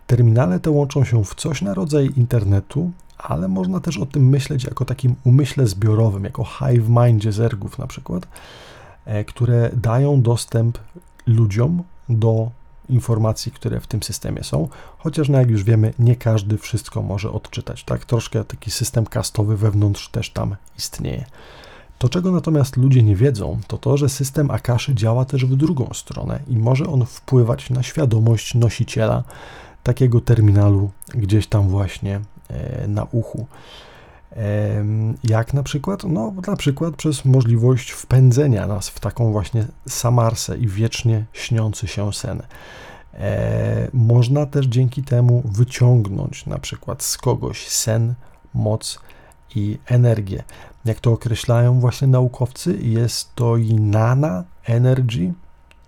[0.08, 4.64] Terminale te łączą się w coś na rodzaj internetu, ale można też o tym myśleć
[4.64, 8.28] jako takim umyśle zbiorowym, jako hive mindzie zergów na przykład,
[9.06, 10.78] e, które dają dostęp
[11.28, 12.52] ludziom do
[12.90, 17.32] informacji, które w tym systemie są, chociaż no jak już wiemy, nie każdy wszystko może
[17.32, 18.06] odczytać, tak?
[18.06, 21.26] Troszkę taki system kastowy wewnątrz też tam istnieje.
[22.06, 25.90] To, czego natomiast ludzie nie wiedzą, to to, że system Akaszy działa też w drugą
[25.94, 29.24] stronę i może on wpływać na świadomość nosiciela
[29.84, 33.48] takiego terminalu gdzieś tam właśnie e, na uchu.
[35.24, 36.04] Jak na przykład?
[36.04, 42.14] No, na przykład przez możliwość wpędzenia nas w taką właśnie samarsę i wiecznie śniący się
[42.14, 42.42] sen.
[43.14, 48.14] E, można też dzięki temu wyciągnąć na przykład z kogoś sen,
[48.54, 49.00] moc
[49.56, 50.44] i energię.
[50.86, 55.34] Jak to określają właśnie naukowcy, jest to inana energy,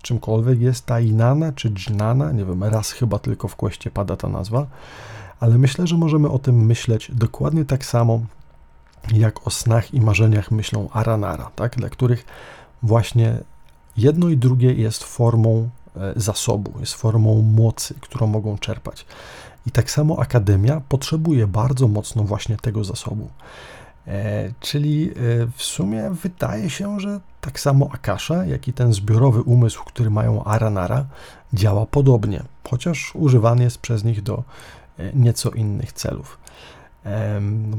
[0.02, 4.28] czymkolwiek jest ta inana czy dżnana, nie wiem, raz chyba tylko w kweście pada ta
[4.28, 4.66] nazwa,
[5.40, 8.20] ale myślę, że możemy o tym myśleć dokładnie tak samo,
[9.12, 11.76] jak o snach i marzeniach myślą Aranara, tak?
[11.76, 12.24] dla których
[12.82, 13.38] właśnie
[13.96, 19.06] jedno i drugie jest formą e, zasobu, jest formą mocy, którą mogą czerpać.
[19.66, 23.28] I tak samo Akademia potrzebuje bardzo mocno właśnie tego zasobu.
[24.08, 25.12] E, czyli e,
[25.56, 30.44] w sumie wydaje się, że tak samo Akasha, jak i ten zbiorowy umysł, który mają
[30.44, 31.06] Aranara,
[31.52, 34.42] działa podobnie, chociaż używany jest przez nich do
[34.98, 36.38] e, nieco innych celów.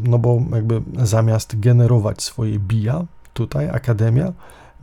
[0.03, 4.33] No bo jakby zamiast generować swoje bija, tutaj Akademia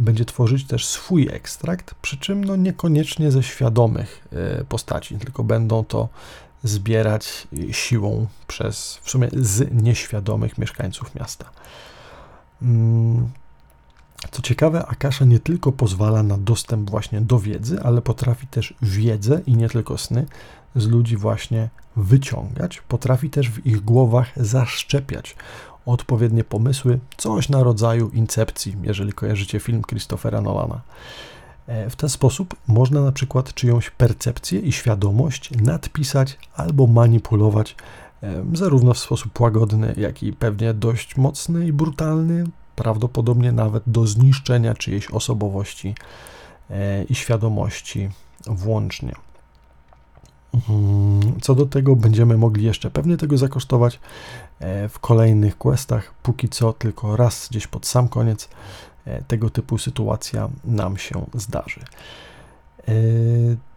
[0.00, 4.28] będzie tworzyć też swój ekstrakt, przy czym no niekoniecznie ze świadomych
[4.68, 6.08] postaci, tylko będą to
[6.66, 11.50] zbierać siłą przez w sumie z nieświadomych mieszkańców miasta.
[12.62, 13.28] Mm,
[14.30, 19.40] co ciekawe, Akasha nie tylko pozwala na dostęp właśnie do wiedzy, ale potrafi też wiedzę
[19.46, 20.26] i nie tylko sny
[20.76, 25.36] z ludzi właśnie wyciągać, potrafi też w ich głowach zaszczepiać
[25.86, 30.80] odpowiednie pomysły, coś na rodzaju incepcji, jeżeli kojarzycie film Christophera Nolana.
[31.66, 37.76] E, w ten sposób można na przykład czyjąś percepcję i świadomość nadpisać albo manipulować,
[38.22, 42.44] e, zarówno w sposób łagodny, jak i pewnie dość mocny i brutalny,
[42.76, 45.94] prawdopodobnie nawet do zniszczenia czyjejś osobowości
[46.70, 48.08] e, i świadomości
[48.46, 49.12] włącznie.
[50.54, 51.40] Mhm.
[51.40, 54.00] Co do tego będziemy mogli jeszcze pewnie tego zakosztować
[54.88, 56.14] w kolejnych questach.
[56.22, 58.48] Póki co tylko raz gdzieś pod sam koniec
[59.28, 61.80] tego typu sytuacja nam się zdarzy.
[62.88, 62.92] E,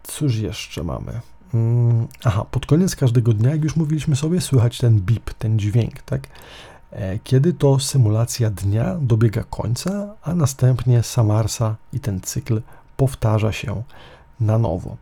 [0.02, 1.20] cóż jeszcze mamy?
[1.54, 6.02] Mm, aha, pod koniec każdego dnia, jak już mówiliśmy sobie, słychać ten bip, ten dźwięk,
[6.02, 6.26] tak?
[6.90, 12.62] E, kiedy to symulacja dnia dobiega końca, a następnie Samarsa i ten cykl
[12.96, 13.82] powtarza się
[14.40, 14.96] na nowo.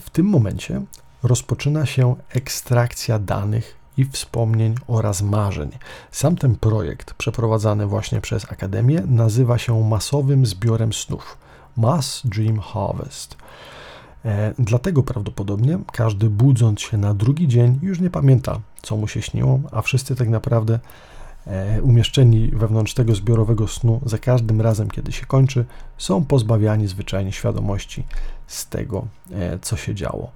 [0.00, 0.82] W tym momencie
[1.22, 5.70] rozpoczyna się ekstrakcja danych i wspomnień oraz marzeń.
[6.10, 11.38] Sam ten projekt, przeprowadzany właśnie przez Akademię, nazywa się masowym zbiorem snów
[11.76, 13.36] Mass Dream Harvest.
[14.24, 19.22] E, dlatego prawdopodobnie każdy budząc się na drugi dzień już nie pamięta, co mu się
[19.22, 20.78] śniło, a wszyscy tak naprawdę
[21.46, 25.64] e, umieszczeni wewnątrz tego zbiorowego snu za każdym razem, kiedy się kończy,
[25.98, 28.04] są pozbawiani zwyczajnie świadomości
[28.46, 30.32] z tego, e, co się działo.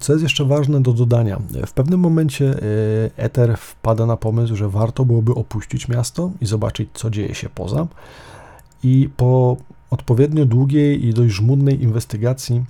[0.00, 2.60] Co jest jeszcze ważne do dodania, w pewnym momencie e,
[3.16, 7.86] Ether wpada na pomysł, że warto byłoby opuścić miasto i zobaczyć, co dzieje się poza.
[8.82, 9.56] I po
[9.90, 12.64] odpowiednio długiej i dość żmudnej inwestygacji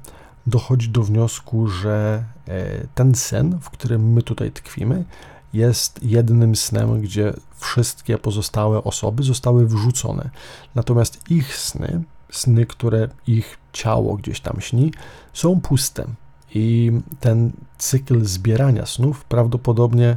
[0.47, 5.05] dochodzi do wniosku, że e, ten sen, w którym my tutaj tkwimy,
[5.53, 10.31] jest jednym snem, gdzie wszystkie pozostałe osoby zostały wrzucone.
[10.75, 14.93] Natomiast ich sny, sny, które ich ciało gdzieś tam śni,
[15.33, 16.07] są puste.
[16.55, 20.17] I ten cykl zbierania snów prawdopodobnie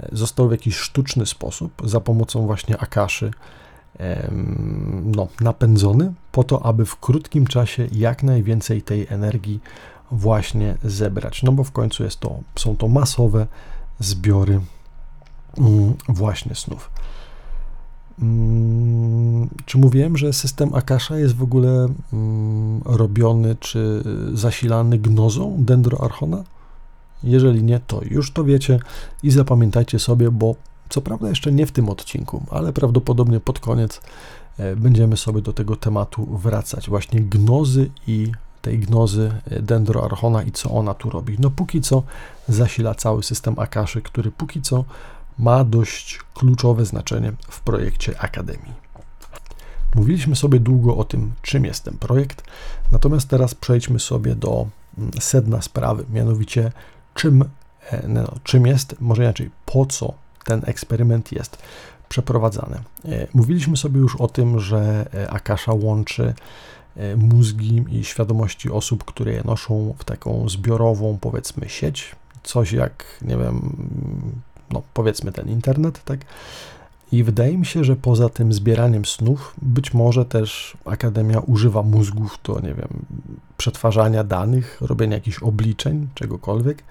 [0.00, 3.30] e, został w jakiś sztuczny sposób, za pomocą właśnie akaszy,
[5.04, 9.60] no, napędzony, po to, aby w krótkim czasie jak najwięcej tej energii
[10.10, 11.42] właśnie zebrać.
[11.42, 13.46] No bo w końcu jest to, są to masowe
[14.00, 14.60] zbiory
[15.58, 16.90] mm, właśnie snów.
[18.22, 24.02] Mm, czy mówiłem, że system Akasha jest w ogóle mm, robiony czy
[24.32, 26.44] zasilany gnozą dendroarchona?
[27.22, 28.80] Jeżeli nie, to już to wiecie
[29.22, 30.54] i zapamiętajcie sobie, bo
[30.88, 34.00] co prawda jeszcze nie w tym odcinku, ale prawdopodobnie pod koniec
[34.58, 36.88] e, będziemy sobie do tego tematu wracać.
[36.88, 41.36] Właśnie gnozy i tej gnozy e, dendroarchona i co ona tu robi.
[41.38, 42.02] No póki co
[42.48, 44.84] zasila cały system Akaszy, który póki co
[45.38, 48.88] ma dość kluczowe znaczenie w projekcie Akademii.
[49.94, 52.42] Mówiliśmy sobie długo o tym, czym jest ten projekt,
[52.92, 54.66] natomiast teraz przejdźmy sobie do
[54.98, 56.72] mm, sedna sprawy, mianowicie
[57.14, 57.44] czym,
[57.90, 61.58] e, no, czym jest, może inaczej, po co ten eksperyment jest
[62.08, 62.76] przeprowadzany.
[63.04, 66.34] E, mówiliśmy sobie już o tym, że e, Akasha łączy
[67.16, 72.16] mózgi i świadomości osób, które je noszą w taką zbiorową, powiedzmy, sieć.
[72.42, 73.76] Coś jak, nie wiem,
[74.70, 76.20] no powiedzmy ten internet, tak?
[77.12, 82.38] I wydaje mi się, że poza tym zbieraniem snów, być może też Akademia używa mózgów
[82.44, 82.88] do, nie wiem,
[83.56, 86.84] przetwarzania danych, robienia jakichś obliczeń, czegokolwiek.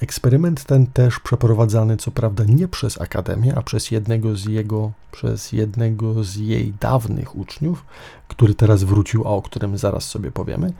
[0.00, 5.52] Eksperyment ten też przeprowadzany, co prawda, nie przez Akademię, a przez jednego z jego, przez
[5.52, 7.84] jednego z jej dawnych uczniów,
[8.28, 10.72] który teraz wrócił, a o którym zaraz sobie powiemy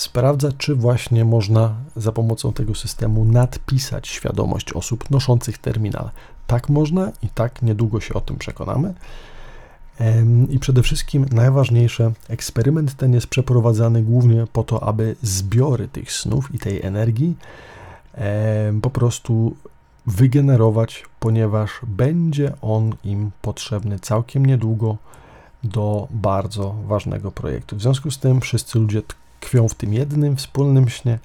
[0.00, 6.10] sprawdza, czy właśnie można za pomocą tego systemu nadpisać świadomość osób noszących terminal.
[6.46, 8.94] Tak można i tak niedługo się o tym przekonamy.
[10.50, 16.54] I przede wszystkim najważniejsze, eksperyment ten jest przeprowadzany głównie po to, aby zbiory tych snów
[16.54, 17.36] i tej energii
[18.82, 19.56] po prostu
[20.06, 24.96] wygenerować, ponieważ będzie on im potrzebny całkiem niedługo
[25.64, 27.76] do bardzo ważnego projektu.
[27.76, 29.02] W związku z tym wszyscy ludzie
[29.40, 31.18] tkwią w tym jednym wspólnym śnie,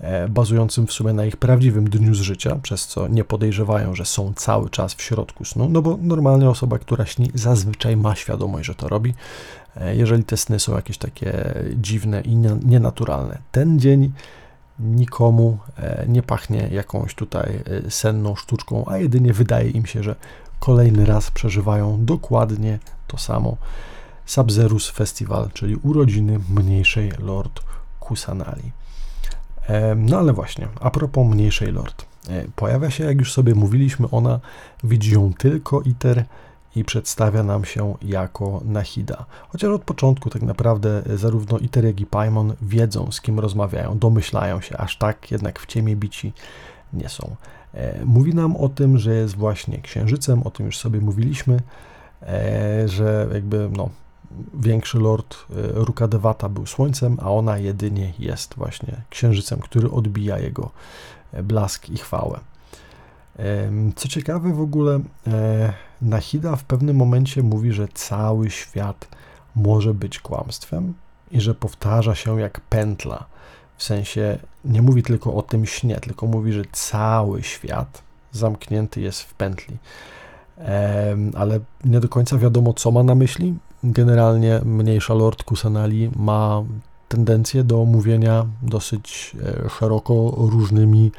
[0.00, 4.04] e, bazującym w sumie na ich prawdziwym dniu z życia, przez co nie podejrzewają, że
[4.04, 8.66] są cały czas w środku snu, no bo normalnie osoba, która śni, zazwyczaj ma świadomość,
[8.66, 9.14] że to robi,
[9.76, 13.38] e, jeżeli te sny są jakieś takie dziwne i nienaturalne.
[13.52, 14.12] Ten dzień
[14.78, 20.16] nikomu e, nie pachnie jakąś tutaj senną sztuczką, a jedynie wydaje im się, że
[20.60, 23.56] kolejny raz przeżywają dokładnie to samo.
[24.30, 27.60] Sabzerus Festival, czyli urodziny mniejszej Lord
[28.00, 28.72] Kusanali.
[29.96, 32.04] No ale właśnie, a propos mniejszej Lord.
[32.28, 34.40] E, pojawia się, jak już sobie mówiliśmy, ona
[34.84, 36.24] widzi ją tylko Iter
[36.76, 39.24] i przedstawia nam się jako Nahida.
[39.48, 44.60] Chociaż od początku tak naprawdę zarówno Iter, jak i Paimon wiedzą, z kim rozmawiają, domyślają
[44.60, 46.32] się, aż tak jednak w ciemię bici
[46.92, 47.36] nie są.
[47.74, 51.60] E, mówi nam o tym, że jest właśnie księżycem, o tym już sobie mówiliśmy,
[52.22, 53.88] e, że jakby no,
[54.54, 60.70] większy lord e, Rukadewata był słońcem, a ona jedynie jest właśnie księżycem, który odbija jego
[61.42, 62.40] blask i chwałę.
[63.96, 65.00] Co ciekawe, w ogóle
[66.02, 69.08] Nahida w pewnym momencie mówi, że cały świat
[69.56, 70.94] może być kłamstwem
[71.30, 73.26] i że powtarza się jak pętla
[73.80, 79.22] w sensie nie mówi tylko o tym śnie, tylko mówi, że cały świat zamknięty jest
[79.22, 79.76] w pętli.
[81.34, 83.54] Ale nie do końca wiadomo, co ma na myśli.
[83.84, 86.62] Generalnie mniejsza Lord Kusanali ma
[87.08, 91.12] tendencję do mówienia dosyć e, szeroko różnymi,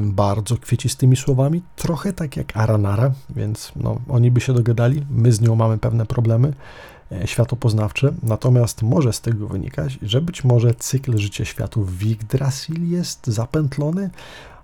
[0.00, 5.40] bardzo kwiecistymi słowami, trochę tak jak Aranara, więc no, oni by się dogadali, my z
[5.40, 6.52] nią mamy pewne problemy,
[7.12, 12.90] E, światopoznawcze, natomiast może z tego wynikać, że być może cykl życia światów w Yggdrasil
[12.90, 14.10] jest zapętlony,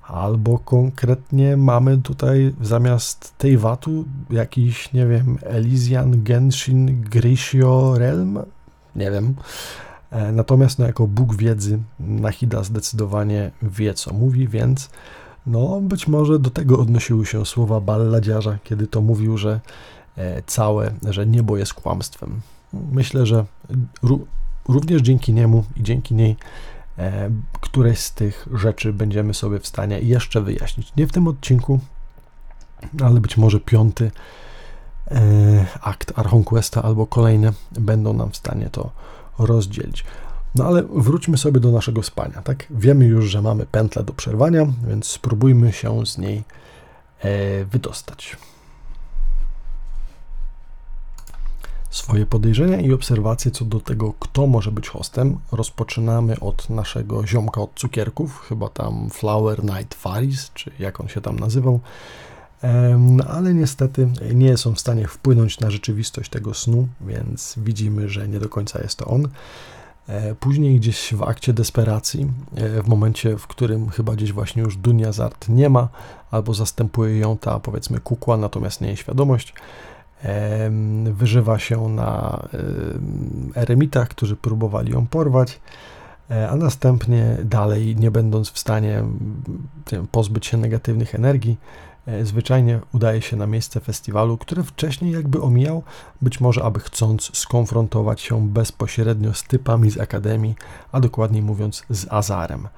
[0.09, 8.39] albo konkretnie mamy tutaj zamiast tej watu jakiś, nie wiem, Elysian Genshin Grisio Realm?
[8.97, 9.35] Nie wiem.
[10.11, 14.91] E, natomiast no, jako Bóg wiedzy Nahida zdecydowanie wie, co mówi, więc
[15.47, 19.61] no, być może do tego odnosiły się słowa balladziarza, kiedy to mówił, że
[20.17, 22.41] E, całe, że niebo jest kłamstwem.
[22.73, 23.45] Myślę, że
[24.69, 26.37] również dzięki niemu i dzięki niej
[27.61, 30.93] któreś z tych rzeczy będziemy sobie w stanie jeszcze wyjaśnić.
[30.97, 31.81] Nie w tym odcinku,
[33.05, 34.11] ale być może piąty
[35.11, 38.91] e, akt Archonquesta albo kolejne będą nam w stanie to
[39.39, 40.05] rozdzielić.
[40.55, 42.67] No ale wróćmy sobie do naszego spania, tak?
[42.71, 46.45] Wiemy już, że mamy pętlę do przerwania, więc spróbujmy się z niej
[47.71, 48.37] wydostać.
[51.91, 57.61] Swoje podejrzenia i obserwacje co do tego, kto może być hostem, rozpoczynamy od naszego ziomka
[57.61, 61.81] od cukierków, chyba tam Flower Night Faris, czy jak on się tam nazywał,
[63.29, 68.41] ale niestety nie są w stanie wpłynąć na rzeczywistość tego snu, więc widzimy, że nie
[68.41, 69.29] do końca jest to on.
[70.09, 74.77] E, później gdzieś w akcie desperacji, e, w momencie, w którym chyba gdzieś właśnie już
[74.77, 75.89] Dunia Zart nie ma,
[76.31, 79.55] albo zastępuje ją ta powiedzmy kukła, natomiast nie jej świadomość,
[81.13, 82.43] wyżywa się na
[83.55, 85.61] eremitach, którzy próbowali ją porwać,
[86.31, 89.03] e, a następnie dalej, nie będąc w stanie
[90.13, 91.59] pozbyć się negatywnych energii,
[92.07, 95.83] e, zwyczajnie udaje się na miejsce festiwalu, które wcześniej jakby omijał,
[96.23, 100.55] być może aby chcąc skonfrontować się bezpośrednio z typami z Akademii,
[100.93, 102.69] a dokładniej mówiąc z Azarem.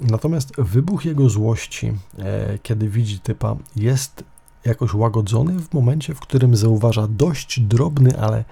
[0.00, 4.24] Natomiast wybuch jego złości, e, kiedy widzi typa, jest
[4.64, 8.44] jakoś łagodzony w momencie, w którym zauważa dość drobny, ale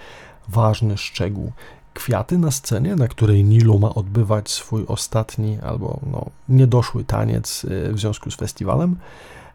[0.48, 1.52] ważny szczegół.
[1.94, 7.92] Kwiaty na scenie, na której Nilu ma odbywać swój ostatni albo no, niedoszły taniec y,
[7.92, 8.96] w związku z festiwalem,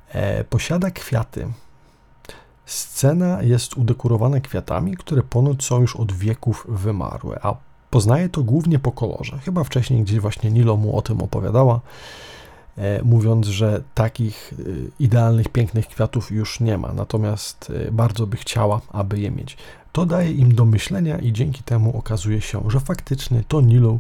[0.10, 1.48] e, posiada kwiaty.
[2.66, 7.56] Scena jest udekorowana kwiatami, które ponoć są już od wieków wymarłe, a
[7.90, 9.40] poznaje to głównie po kolorze.
[9.40, 11.82] Chyba wcześniej gdzieś właśnie Nilo mu o tym opowiadała.
[12.78, 14.64] E, mówiąc, że takich e,
[15.00, 19.58] idealnych, pięknych kwiatów już nie ma, natomiast e, bardzo by chciała, aby je mieć.
[19.92, 24.00] To daje im do myślenia i dzięki temu okazuje się, że faktycznie to Nilo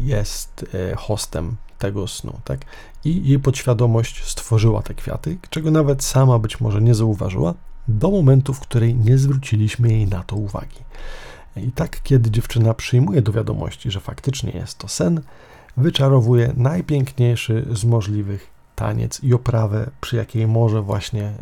[0.00, 2.60] jest hostem tego snu, tak?
[3.04, 7.54] I jej podświadomość stworzyła te kwiaty, czego nawet sama być może nie zauważyła,
[7.88, 10.78] do momentu, w której nie zwróciliśmy jej na to uwagi.
[11.56, 15.20] I tak, kiedy dziewczyna przyjmuje do wiadomości, że faktycznie jest to sen,
[15.76, 21.34] wyczarowuje najpiękniejszy z możliwych taniec i oprawę, przy jakiej może właśnie e,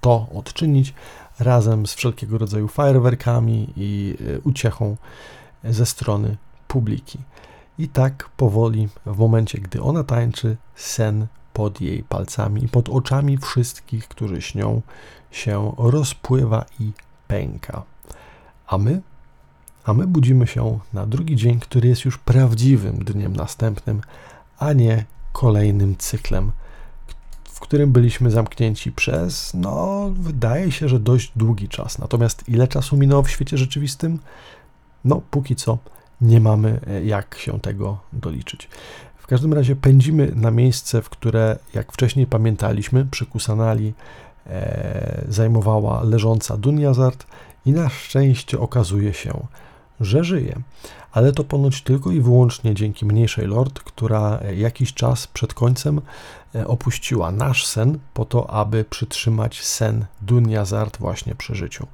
[0.00, 0.94] to odczynić,
[1.38, 4.96] razem z wszelkiego rodzaju fajerwerkami i e, uciechą
[5.64, 6.36] ze strony
[6.68, 7.18] publiki.
[7.78, 13.38] I tak powoli, w momencie, gdy ona tańczy, sen pod jej palcami i pod oczami
[13.38, 14.82] wszystkich, którzy śnią,
[15.30, 16.92] się rozpływa i
[17.28, 17.82] pęka.
[18.66, 19.02] A my?
[19.88, 24.00] A my budzimy się na drugi dzień, który jest już prawdziwym dniem następnym,
[24.58, 26.52] a nie kolejnym cyklem,
[27.44, 31.98] w którym byliśmy zamknięci przez, no, wydaje się, że dość długi czas.
[31.98, 34.18] Natomiast ile czasu minęło w świecie rzeczywistym?
[35.04, 35.78] No, póki co
[36.20, 38.68] nie mamy e, jak się tego doliczyć.
[39.16, 43.94] W każdym razie pędzimy na miejsce, w które, jak wcześniej pamiętaliśmy, przy Kusanali
[44.46, 47.26] e, zajmowała leżąca Dunjazart
[47.66, 49.46] i na szczęście okazuje się,
[50.00, 50.62] że żyje.
[51.12, 56.00] Ale to ponoć tylko i wyłącznie dzięki mniejszej lord, która jakiś czas przed końcem
[56.54, 61.86] e, opuściła nasz sen po to, aby przytrzymać sen Dunjazart właśnie przy życiu,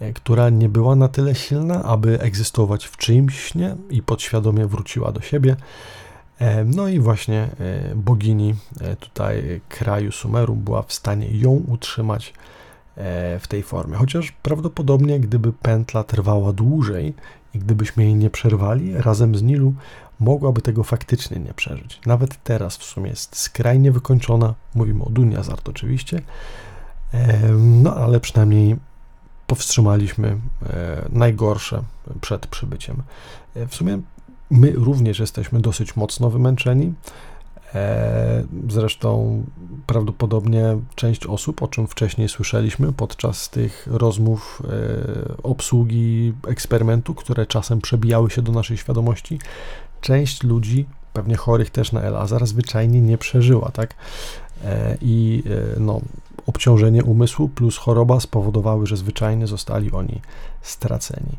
[0.00, 5.12] e, która nie była na tyle silna, aby egzystować w czyimś śnie i podświadomie wróciła
[5.12, 5.56] do siebie.
[6.38, 7.48] E, no i właśnie
[7.94, 8.54] bogini
[9.00, 12.34] tutaj kraju Sumeru była w stanie ją utrzymać
[13.40, 13.96] w tej formie.
[13.96, 17.14] Chociaż prawdopodobnie, gdyby pętla trwała dłużej
[17.54, 19.74] i gdybyśmy jej nie przerwali, razem z Nilu
[20.20, 22.00] mogłaby tego faktycznie nie przeżyć.
[22.06, 26.22] Nawet teraz w sumie jest skrajnie wykończona, mówimy o Dunjazart oczywiście,
[27.58, 28.76] no ale przynajmniej
[29.46, 30.28] powstrzymaliśmy
[30.62, 31.82] e, najgorsze
[32.20, 33.02] przed przybyciem.
[33.54, 34.00] E, w sumie
[34.50, 36.94] my również jesteśmy dosyć mocno wymęczeni.
[37.74, 39.42] E, zresztą
[39.86, 47.80] prawdopodobnie część osób, o czym wcześniej słyszeliśmy podczas tych rozmów e, obsługi eksperymentu, które czasem
[47.80, 49.38] przebijały się do naszej świadomości,
[50.00, 53.94] część ludzi, pewnie chorych też na Elazar, zwyczajnie nie przeżyła, tak?
[54.64, 55.42] E, I
[55.80, 56.00] no,
[56.46, 60.20] obciążenie umysłu plus choroba spowodowały, że zwyczajnie zostali oni
[60.62, 61.38] straceni.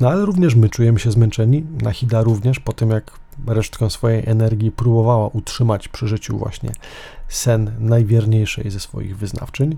[0.00, 1.64] No ale również my czujemy się zmęczeni.
[1.82, 3.12] Nahida również po tym, jak
[3.46, 6.72] resztką swojej energii próbowała utrzymać przy życiu właśnie
[7.28, 9.76] sen najwierniejszej ze swoich wyznawczyń.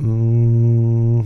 [0.00, 1.24] Mm,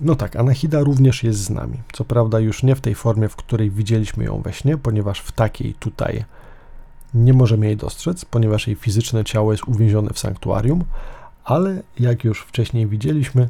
[0.00, 1.78] no tak, Anahida również jest z nami.
[1.92, 5.32] Co prawda już nie w tej formie, w której widzieliśmy ją we śnie, ponieważ w
[5.32, 6.24] takiej tutaj
[7.14, 10.84] nie możemy jej dostrzec, ponieważ jej fizyczne ciało jest uwięzione w sanktuarium,
[11.44, 13.48] ale jak już wcześniej widzieliśmy,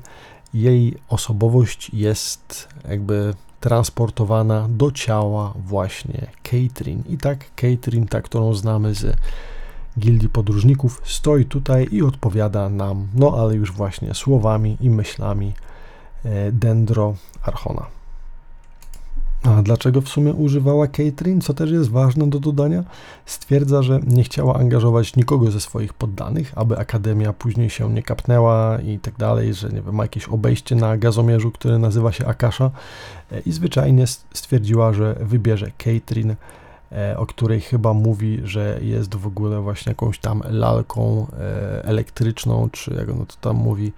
[0.54, 7.02] jej osobowość jest jakby transportowana do ciała właśnie Catherine.
[7.08, 9.16] I tak Catherine, ta, którą znamy z
[9.98, 15.52] Gildii Podróżników, stoi tutaj i odpowiada nam, no ale już właśnie słowami i myślami
[16.24, 17.99] e, Dendro Archona.
[19.42, 22.84] A dlaczego w sumie używała Catherine, co też jest ważne do dodania?
[23.26, 28.78] Stwierdza, że nie chciała angażować nikogo ze swoich poddanych, aby Akademia później się nie kapnęła
[28.80, 32.70] i tak dalej, że nie wiem, ma jakieś obejście na gazomierzu, który nazywa się Akasha
[33.32, 36.36] e, i zwyczajnie stwierdziła, że wybierze Catherine,
[36.92, 42.70] e, o której chyba mówi, że jest w ogóle właśnie jakąś tam lalką e, elektryczną,
[42.70, 43.92] czy jak ono to tam mówi,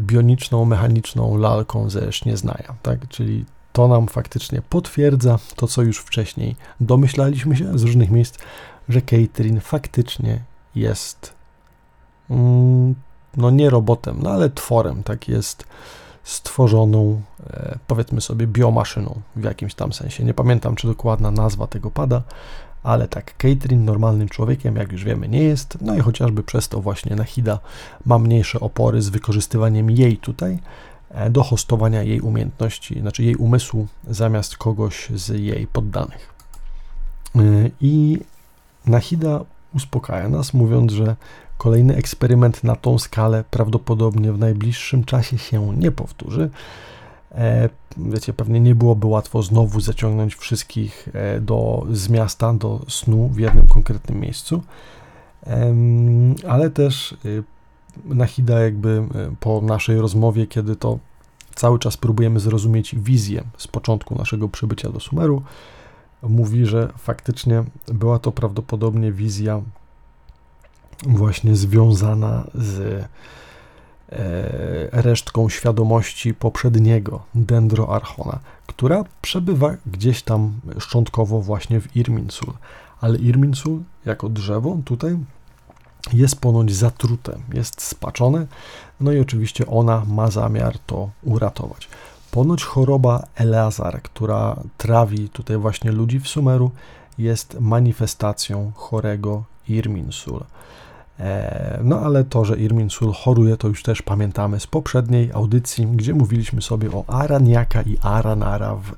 [0.00, 3.08] bioniczną, mechaniczną lalką ze Sznieznaja, tak?
[3.08, 3.44] Czyli
[3.76, 8.38] to nam faktycznie potwierdza to, co już wcześniej domyślaliśmy się z różnych miejsc,
[8.88, 10.40] że Catherine faktycznie
[10.74, 11.34] jest
[12.30, 12.94] mm,
[13.36, 15.64] no nie robotem, no ale tworem, tak jest
[16.24, 20.24] stworzoną, e, powiedzmy sobie, biomaszyną w jakimś tam sensie.
[20.24, 22.22] Nie pamiętam, czy dokładna nazwa tego pada,
[22.82, 26.80] ale tak, Catherine normalnym człowiekiem, jak już wiemy, nie jest, no i chociażby przez to
[26.80, 27.58] właśnie Nahida
[28.06, 30.58] ma mniejsze opory z wykorzystywaniem jej tutaj,
[31.30, 36.34] do hostowania jej umiejętności, znaczy jej umysłu zamiast kogoś z jej poddanych.
[37.36, 37.40] E,
[37.80, 38.18] I
[38.86, 39.40] Nahida
[39.74, 41.16] uspokaja nas, mówiąc, że
[41.58, 46.50] kolejny eksperyment na tą skalę prawdopodobnie w najbliższym czasie się nie powtórzy.
[47.34, 51.08] E, wiecie, pewnie nie byłoby łatwo znowu zaciągnąć wszystkich
[51.40, 54.62] do, z miasta do snu w jednym konkretnym miejscu,
[56.48, 57.44] ale też y,
[58.04, 60.98] Nahida jakby e, po naszej rozmowie, kiedy to
[61.54, 65.42] cały czas próbujemy zrozumieć wizję z początku naszego przybycia do Sumeru,
[66.22, 69.62] mówi, że faktycznie była to prawdopodobnie wizja
[71.06, 72.80] właśnie związana z
[74.12, 82.52] e, resztką świadomości poprzedniego Dendroarchona, która przebywa gdzieś tam szczątkowo właśnie w Irminsul.
[83.00, 85.16] Ale Irminsul jako drzewo tutaj
[86.12, 88.46] jest ponoć zatrute, jest spaczone,
[89.00, 91.88] no i oczywiście ona ma zamiar to uratować.
[92.30, 96.70] Ponoć choroba Eleazar, która trawi tutaj właśnie ludzi w Sumeru,
[97.18, 100.44] jest manifestacją chorego Irminsul.
[101.20, 106.14] E, no ale to, że Irminsul choruje, to już też pamiętamy z poprzedniej audycji, gdzie
[106.14, 108.92] mówiliśmy sobie o Araniaka i Aranara w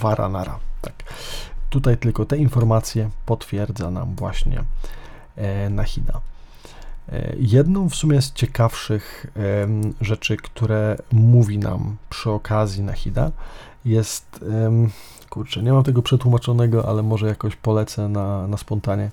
[0.00, 0.58] Varanara.
[0.80, 0.94] Tak.
[1.70, 4.64] Tutaj tylko te informacje potwierdza nam właśnie
[5.36, 6.20] E, Nahida.
[7.38, 9.26] Jedną w sumie z ciekawszych
[10.00, 13.30] rzeczy, które mówi nam przy okazji Nahida,
[13.84, 14.44] jest,
[15.30, 19.10] kurczę, nie mam tego przetłumaczonego, ale może jakoś polecę na, na spontanie.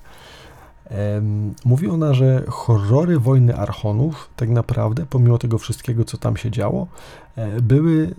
[1.64, 6.86] Mówi ona, że horrory wojny Archonów, tak naprawdę, pomimo tego wszystkiego, co tam się działo,
[7.36, 8.14] e, były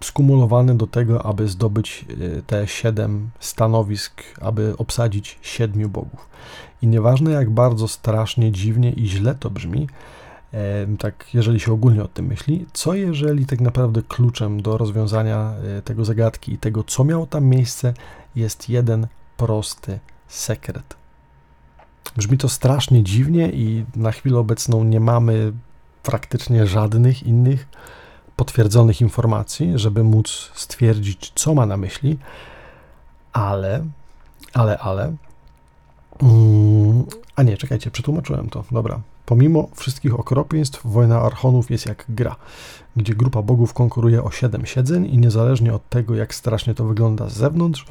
[0.00, 2.06] skumulowane do tego, aby zdobyć
[2.38, 6.28] e, te siedem stanowisk, aby obsadzić siedmiu bogów.
[6.82, 9.88] I nieważne, jak bardzo strasznie, dziwnie i źle to brzmi,
[10.98, 15.82] tak jeżeli się ogólnie o tym myśli, co jeżeli tak naprawdę kluczem do rozwiązania e,
[15.82, 17.94] tego zagadki i tego, co miało tam miejsce,
[18.36, 19.06] jest jeden
[19.36, 19.98] prosty
[20.28, 21.03] sekret.
[22.16, 25.52] Brzmi to strasznie dziwnie i na chwilę obecną nie mamy
[26.02, 27.68] praktycznie żadnych innych
[28.36, 32.18] potwierdzonych informacji, żeby móc stwierdzić, co ma na myśli,
[33.32, 33.84] ale,
[34.54, 35.16] ale, ale.
[36.22, 37.04] Mm,
[37.36, 38.64] a nie, czekajcie, przetłumaczyłem to.
[38.70, 39.00] Dobra.
[39.26, 42.36] Pomimo wszystkich okropieństw, wojna Archonów jest jak gra,
[42.96, 47.28] gdzie grupa bogów konkuruje o siedem siedzeń i niezależnie od tego, jak strasznie to wygląda
[47.28, 47.86] z zewnątrz,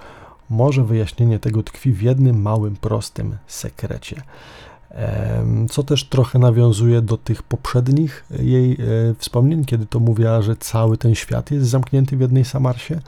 [0.49, 4.21] może wyjaśnienie tego tkwi w jednym małym, prostym sekrecie.
[5.69, 8.77] Co też trochę nawiązuje do tych poprzednich jej e,
[9.17, 12.99] wspomnień, kiedy to mówiła, że cały ten świat jest zamknięty w jednej Samarsie.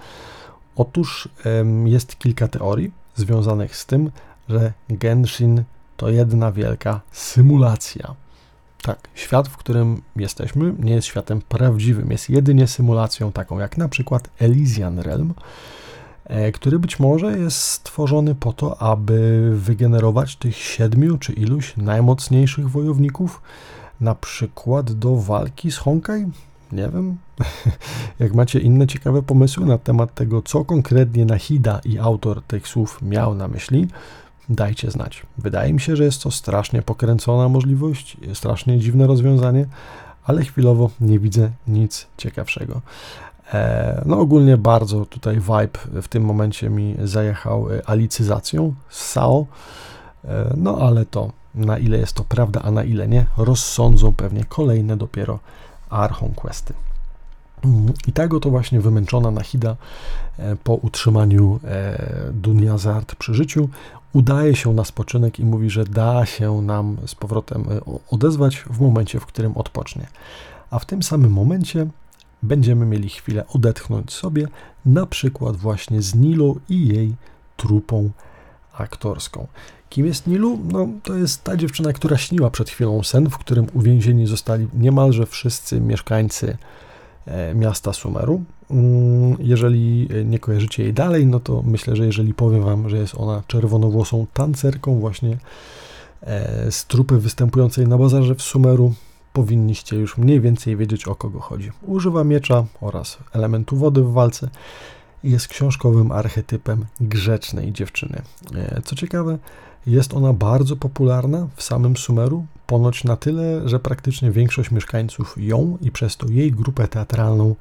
[0.76, 1.30] Otóż
[1.86, 4.12] jest kilka teorii związanych z tym,
[4.50, 5.64] że Genshin
[5.98, 8.16] to jedna wielka symulacja.
[8.82, 13.90] Tak, świat, w którym jesteśmy, nie jest światem prawdziwym, jest jedynie symulacją taką jak na
[13.90, 15.85] przykład Elysian Realm, E,
[16.54, 23.42] który być może jest stworzony po to, aby wygenerować tych siedmiu czy iluś najmocniejszych wojowników,
[24.02, 26.26] na przykład do walki z Honkai?
[26.72, 27.18] Nie wiem.
[28.20, 33.02] Jak macie inne ciekawe pomysły na temat tego, co konkretnie Nahida i autor tych słów
[33.02, 33.88] miał na myśli,
[34.50, 35.24] dajcie znać.
[35.38, 39.66] Wydaje mi się, że jest to strasznie pokręcona możliwość, strasznie dziwne rozwiązanie,
[40.24, 42.82] ale chwilowo nie widzę nic ciekawszego.
[43.54, 49.46] E, no ogólnie bardzo tutaj vibe w tym momencie mi zajechał e, alicyzacją z SAO,
[50.26, 54.44] e, no ale to na ile jest to prawda, a na ile nie, rozsądzą pewnie
[54.44, 55.40] kolejne dopiero
[55.90, 56.74] Archon Questy.
[58.08, 59.76] I tak oto właśnie wymęczona Nahida
[60.64, 61.60] po utrzymaniu
[62.34, 63.70] Duniazart przy życiu
[64.14, 67.66] udaje się na spoczynek i mówi, że da się nam z powrotem
[68.10, 70.08] odezwać w momencie, w którym odpocznie.
[70.72, 71.88] A w tym samym momencie
[72.46, 74.48] będziemy mieli chwilę odetchnąć sobie,
[74.86, 77.16] na przykład właśnie z Nilu i jej
[77.58, 78.10] trupą
[78.74, 79.48] aktorską.
[79.90, 80.60] Kim jest Nilu?
[80.72, 85.26] No, to jest ta dziewczyna, która śniła przed chwilą sen, w którym uwięzieni zostali niemalże
[85.26, 86.58] wszyscy mieszkańcy
[87.26, 88.44] e, miasta Sumeru.
[88.72, 93.16] Mm, jeżeli nie kojarzycie jej dalej, no to myślę, że jeżeli powiem Wam, że jest
[93.18, 95.38] ona czerwonowłosą tancerką właśnie
[96.22, 98.94] e, z trupy występującej na bazarze w Sumeru,
[99.36, 101.72] powinniście już mniej więcej wiedzieć o kogo chodzi.
[101.82, 104.50] Używa miecza oraz elementu wody w walce
[105.24, 108.22] jest książkowym archetypem grzecznej dziewczyny.
[108.56, 109.38] E, co ciekawe,
[109.88, 115.78] jest ona bardzo popularna w samym Sumeru, ponoć na tyle, że praktycznie większość mieszkańców ją
[115.82, 117.56] i przez to jej grupę teatralną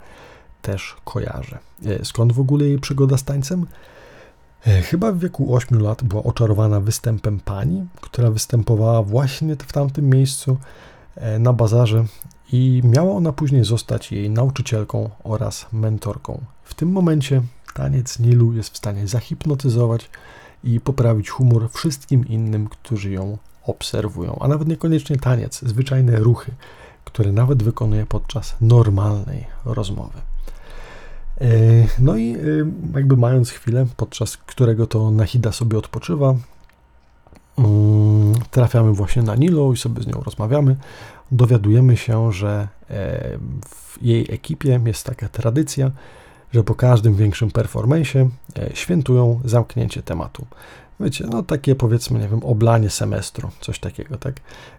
[0.63, 1.59] też kojarzy.
[1.87, 3.67] E, skąd w ogóle jej przygoda z tańcem?
[4.67, 10.11] E, chyba w wieku 8 lat była oczarowana występem pani, która występowała właśnie w tamtym
[10.11, 10.57] miejscu
[11.39, 12.05] na bazarze
[12.53, 16.45] i miała ona później zostać jej nauczycielką oraz mentorką.
[16.65, 17.43] W tym momencie
[17.75, 20.11] taniec Nilu jest w stanie zahipnotyzować
[20.65, 26.53] i poprawić humor wszystkim innym, którzy ją obserwują, a nawet niekoniecznie taniec, zwyczajne ruchy,
[27.05, 30.19] które nawet wykonuje podczas normalnej rozmowy.
[31.41, 31.47] E,
[31.99, 32.39] no i e,
[32.95, 36.35] jakby mając chwilę, podczas którego to Nahida sobie odpoczywa,
[38.55, 40.77] trafiamy właśnie na Nilo i sobie z nią rozmawiamy.
[41.33, 43.39] Dowiadujemy się, że e,
[43.69, 45.91] w jej ekipie jest taka tradycja,
[46.53, 48.29] że po każdym większym performanceie
[48.59, 50.47] e, świętują zamknięcie tematu.
[51.01, 54.35] Wiecie, no takie powiedzmy, nie wiem, oblanie semestru, coś takiego, tak?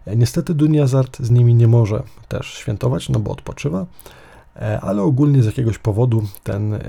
[0.05, 3.86] E, niestety Duniazart z nimi nie może też świętować, no bo odpoczywa,
[4.82, 6.80] ale ogólnie z jakiegoś powodu ten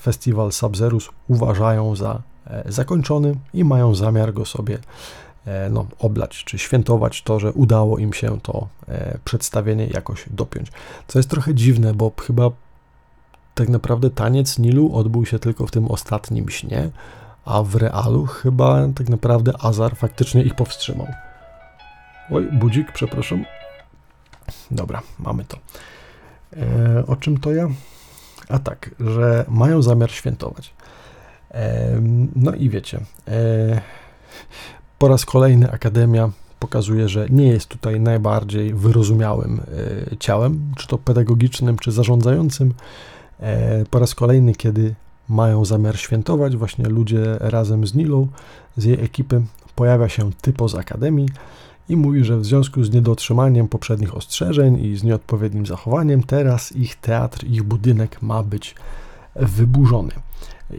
[0.00, 2.22] festiwal Sabzerus uważają za
[2.66, 4.78] zakończony i mają zamiar go sobie
[5.70, 10.72] no, oblać, czy świętować to, że udało im się to e, przedstawienie jakoś dopiąć.
[11.08, 12.50] Co jest trochę dziwne, bo chyba
[13.54, 16.90] tak naprawdę taniec Nilu odbył się tylko w tym ostatnim śnie,
[17.44, 21.06] a w realu chyba tak naprawdę Azar faktycznie ich powstrzymał.
[22.30, 23.44] Oj, budzik, przepraszam.
[24.70, 25.58] Dobra, mamy to.
[26.56, 27.68] E, o czym to ja?
[28.48, 30.74] A tak, że mają zamiar świętować.
[32.36, 33.80] No i wiecie, e,
[35.00, 39.60] po raz kolejny Akademia pokazuje, że nie jest tutaj najbardziej wyrozumiałym
[40.12, 42.74] e, ciałem, czy to pedagogicznym, czy zarządzającym.
[43.40, 44.94] E, po raz kolejny, kiedy
[45.28, 48.28] mają zamiar świętować, właśnie ludzie razem z Nilą,
[48.76, 49.42] z jej ekipy,
[49.74, 51.28] pojawia się typo z Akademii
[51.88, 56.96] i mówi, że w związku z niedotrzymaniem poprzednich ostrzeżeń i z nieodpowiednim zachowaniem, teraz ich
[56.96, 58.74] teatr, ich budynek ma być
[59.36, 60.12] wyburzony.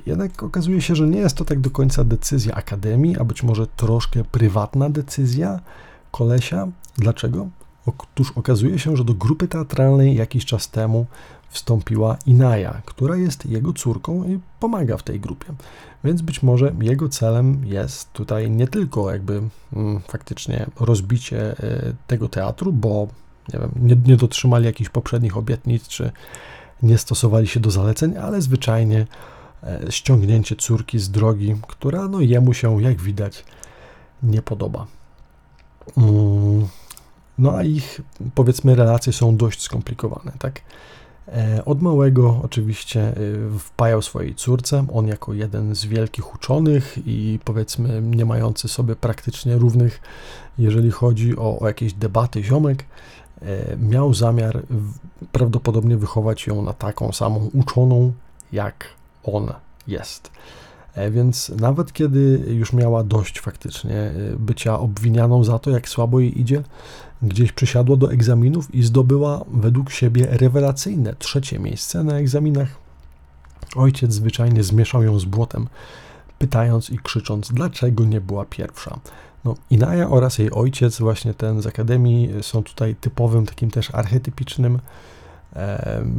[0.05, 3.67] Jednak okazuje się, że nie jest to tak do końca decyzja Akademii, a być może
[3.67, 5.59] troszkę prywatna decyzja
[6.11, 6.67] kolesia.
[6.97, 7.47] Dlaczego?
[7.85, 11.05] Otóż okazuje się, że do grupy teatralnej jakiś czas temu
[11.49, 15.47] wstąpiła Inaja, która jest jego córką i pomaga w tej grupie.
[16.03, 19.41] Więc być może jego celem jest tutaj nie tylko jakby
[19.73, 23.07] mm, faktycznie rozbicie y, tego teatru, bo
[23.53, 26.11] nie, wiem, nie, nie dotrzymali jakichś poprzednich obietnic, czy
[26.83, 29.07] nie stosowali się do zaleceń, ale zwyczajnie
[29.89, 33.45] ściągnięcie córki z drogi, która no jemu się, jak widać,
[34.23, 34.87] nie podoba.
[35.97, 36.67] Mm,
[37.37, 38.01] no a ich,
[38.35, 40.61] powiedzmy, relacje są dość skomplikowane, tak?
[41.27, 43.13] E, od małego oczywiście e,
[43.59, 49.57] wpajał swojej córce, on jako jeden z wielkich uczonych i powiedzmy nie mający sobie praktycznie
[49.57, 50.01] równych,
[50.57, 52.85] jeżeli chodzi o, o jakieś debaty ziomek,
[53.41, 54.61] e, miał zamiar
[55.31, 58.13] prawdopodobnie wychować ją na taką samą uczoną,
[58.51, 58.85] jak
[59.23, 59.53] on
[59.87, 60.31] jest.
[61.11, 66.63] Więc nawet kiedy już miała dość faktycznie bycia obwinianą za to, jak słabo jej idzie,
[67.21, 72.75] Gdzieś przysiadła do egzaminów i zdobyła według siebie rewelacyjne trzecie miejsce na egzaminach.
[73.75, 75.67] Ojciec zwyczajnie zmieszał ją z błotem,
[76.39, 78.99] pytając i krzycząc, dlaczego nie była pierwsza.
[79.45, 84.75] No, Inaja oraz jej ojciec, właśnie ten z Akademii, są tutaj typowym, takim też archetypicznym
[84.75, 84.79] e,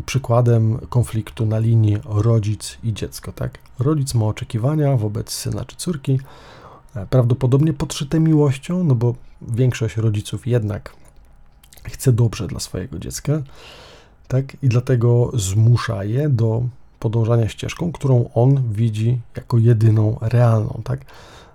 [0.07, 3.33] przykładem konfliktu na linii rodzic i dziecko.
[3.33, 3.59] Tak?
[3.79, 6.21] Rodzic ma oczekiwania wobec syna czy córki,
[6.97, 10.93] e, prawdopodobnie podszyte miłością, no bo większość rodziców jednak
[11.85, 13.43] chce dobrze dla swojego dziecka,
[14.29, 14.57] tak?
[14.63, 16.63] I dlatego zmusza je do
[17.01, 21.01] podążania ścieżką, którą on widzi jako jedyną realną, tak?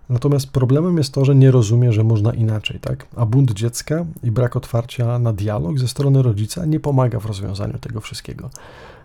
[0.10, 3.08] Natomiast problemem jest to, że nie rozumie, że można inaczej, tak?
[3.16, 7.78] A bunt dziecka i brak otwarcia na dialog ze strony rodzica nie pomaga w rozwiązaniu
[7.80, 8.50] tego wszystkiego.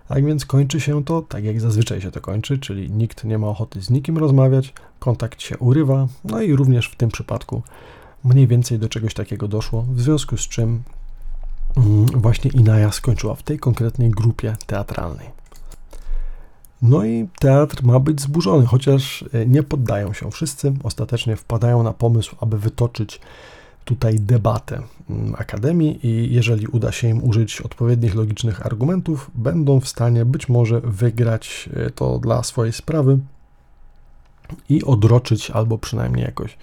[0.09, 3.47] Tak więc kończy się to tak, jak zazwyczaj się to kończy, czyli nikt nie ma
[3.47, 7.63] ochoty z nikim rozmawiać, kontakt się urywa, no i również w tym przypadku
[8.25, 10.83] mniej więcej do czegoś takiego doszło, w związku z czym
[11.77, 15.42] mm, właśnie Inaja skończyła w tej konkretnej grupie teatralnej.
[16.83, 20.73] No i teatr ma być zburzony, chociaż e, nie poddają się wszyscy.
[20.83, 23.21] Ostatecznie wpadają na pomysł, aby wytoczyć
[23.85, 29.89] tutaj debatę mm, Akademii i jeżeli uda się im użyć odpowiednich logicznych argumentów, będą w
[29.89, 33.19] stanie być może wygrać e, to dla swojej sprawy
[34.69, 36.57] i odroczyć albo przynajmniej jakoś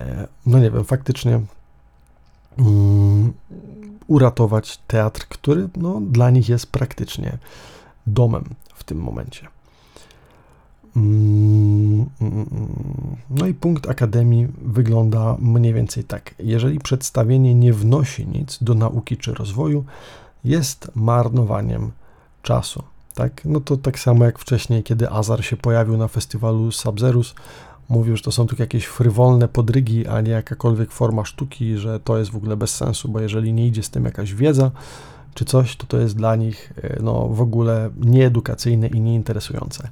[0.00, 1.40] E, no nie wiem, faktycznie
[2.58, 3.32] um,
[4.06, 7.38] uratować teatr, który no, dla nich jest praktycznie
[8.06, 8.44] domem
[8.84, 9.48] w tym momencie.
[10.96, 12.46] Mm, mm.
[13.30, 16.34] No i punkt akademii wygląda mniej więcej tak.
[16.38, 19.84] Jeżeli przedstawienie nie wnosi nic do nauki czy rozwoju,
[20.44, 21.90] jest marnowaniem
[22.42, 22.82] czasu.
[23.14, 23.42] Tak?
[23.44, 27.34] No to tak samo jak wcześniej, kiedy Azar się pojawił na festiwalu Sabzerus,
[27.88, 32.18] mówił, że to są tylko jakieś frywolne podrygi, a nie jakakolwiek forma sztuki, że to
[32.18, 34.70] jest w ogóle bez sensu, bo jeżeli nie idzie z tym jakaś wiedza
[35.34, 39.88] czy coś, to to jest dla nich e, no, w ogóle nieedukacyjne i nieinteresujące.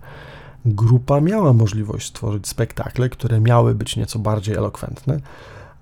[0.64, 5.20] Grupa miała możliwość stworzyć spektakle, które miały być nieco bardziej elokwentne,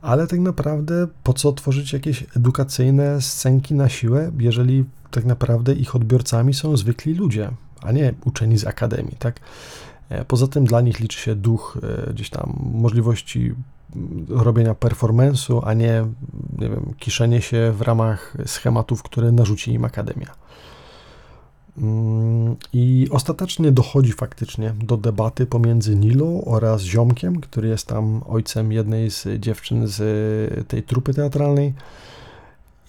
[0.02, 5.96] ale tak naprawdę po co tworzyć jakieś edukacyjne scenki na siłę, jeżeli tak naprawdę ich
[5.96, 7.50] odbiorcami są zwykli ludzie,
[7.82, 9.40] a nie uczeni z akademii, tak?
[10.08, 13.54] E, poza tym dla nich liczy się duch e, gdzieś tam możliwości
[14.28, 16.04] robienia performance'u, a nie,
[16.58, 20.34] nie wiem, kiszenie się w ramach schematów, które narzuci im Akademia.
[21.78, 28.72] Mm, I ostatecznie dochodzi faktycznie do debaty pomiędzy Nilą oraz ziomkiem, który jest tam ojcem
[28.72, 31.74] jednej z dziewczyn z tej trupy teatralnej.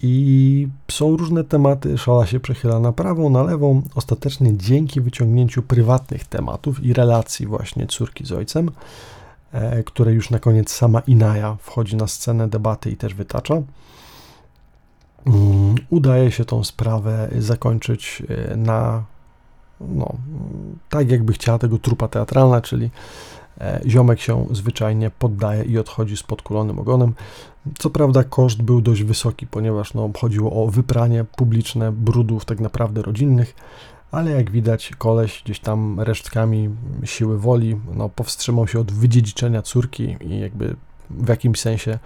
[0.04, 3.82] I są różne tematy, szala się przechyla na prawą, na lewą.
[3.94, 8.70] Ostatecznie dzięki wyciągnięciu prywatnych tematów i relacji właśnie córki z ojcem,
[9.86, 13.54] które już na koniec sama Inaja wchodzi na scenę debaty i też wytacza,
[15.26, 19.04] mm, udaje się tą sprawę zakończyć e, na
[19.80, 20.12] no,
[20.88, 22.90] tak jakby chciała tego trupa teatralna, czyli
[23.60, 27.14] E, ziomek się zwyczajnie poddaje i odchodzi z podkulonym ogonem.
[27.78, 33.02] Co prawda koszt był dość wysoki, ponieważ no, chodziło o wypranie publiczne brudów tak naprawdę
[33.02, 33.54] rodzinnych,
[34.12, 36.70] ale jak widać koleś gdzieś tam resztkami
[37.04, 40.76] siły woli no, powstrzymał się od wydziedziczenia córki i jakby
[41.10, 41.98] w jakimś sensie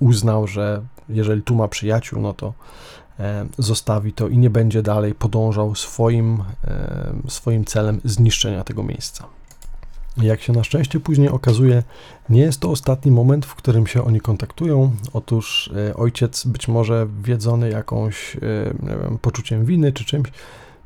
[0.00, 2.54] uznał, że jeżeli tu ma przyjaciół, no to
[3.20, 9.26] e, zostawi to i nie będzie dalej podążał swoim, e, swoim celem zniszczenia tego miejsca.
[10.16, 11.82] Jak się na szczęście później okazuje,
[12.28, 14.92] nie jest to ostatni moment, w którym się oni kontaktują.
[15.12, 18.36] Otóż e, ojciec, być może wiedzony jakąś
[18.82, 20.30] wiem, poczuciem winy czy czymś,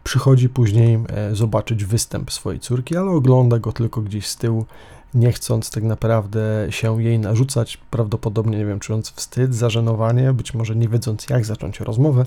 [0.05, 0.98] przychodzi później
[1.32, 4.66] zobaczyć występ swojej córki, ale ogląda go tylko gdzieś z tyłu
[5.14, 10.76] nie chcąc tak naprawdę się jej narzucać, prawdopodobnie, nie wiem, czując wstyd, zażenowanie, być może
[10.76, 12.26] nie wiedząc jak zacząć rozmowę.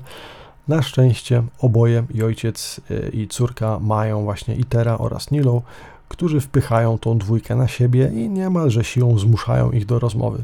[0.67, 5.61] Na szczęście oboje, i ojciec, y, i córka, mają właśnie Itera oraz Nilo,
[6.09, 10.43] którzy wpychają tą dwójkę na siebie i niemalże siłą zmuszają ich do rozmowy.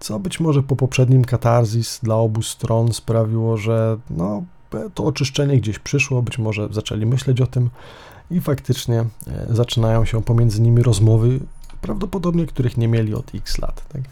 [0.00, 4.42] Co być może po poprzednim katarzis dla obu stron sprawiło, że no,
[4.94, 7.70] to oczyszczenie gdzieś przyszło, być może zaczęli myśleć o tym
[8.30, 9.00] i faktycznie
[9.50, 11.40] y, zaczynają się pomiędzy nimi rozmowy,
[11.80, 13.88] prawdopodobnie których nie mieli od x lat.
[13.88, 14.02] Tak?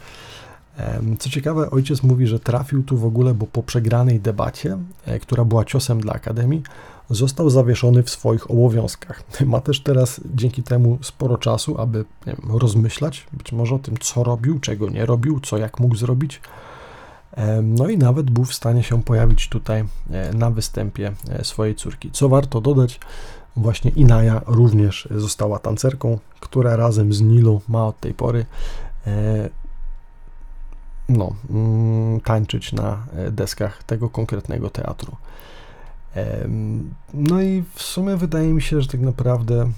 [1.19, 5.45] Co ciekawe, ojciec mówi, że trafił tu w ogóle, bo po przegranej debacie, e, która
[5.45, 6.63] była ciosem dla Akademii,
[7.09, 9.23] został zawieszony w swoich obowiązkach.
[9.45, 14.23] Ma też teraz dzięki temu sporo czasu, aby wiem, rozmyślać być może o tym, co
[14.23, 16.41] robił, czego nie robił, co jak mógł zrobić.
[17.63, 22.11] No i nawet był w stanie się pojawić tutaj e, na występie e, swojej córki.
[22.11, 22.99] Co warto dodać,
[23.55, 28.45] Właśnie Inaja również została tancerką, która razem z Nilą ma od tej pory
[29.07, 29.49] e,
[31.09, 35.15] no, mm, tańczyć na e, deskach tego konkretnego teatru.
[36.15, 36.47] E,
[37.13, 39.71] no i w sumie wydaje mi się, że tak naprawdę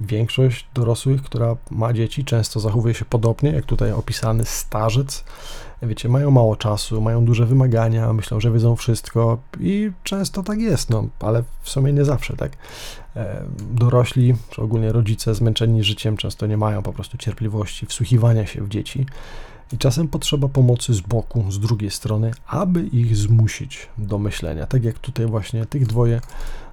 [0.00, 5.24] większość dorosłych, która ma dzieci, często zachowuje się podobnie, jak tutaj opisany starzec,
[5.82, 10.90] wiecie, mają mało czasu, mają duże wymagania, myślą, że wiedzą wszystko i często tak jest,
[10.90, 12.52] no, ale w sumie nie zawsze, tak.
[13.16, 18.62] E, dorośli, czy ogólnie rodzice zmęczeni życiem często nie mają po prostu cierpliwości, wsłuchiwania się
[18.62, 19.06] w dzieci
[19.72, 24.66] i czasem potrzeba pomocy z boku, z drugiej strony, aby ich zmusić do myślenia.
[24.66, 26.20] Tak jak tutaj właśnie tych dwoje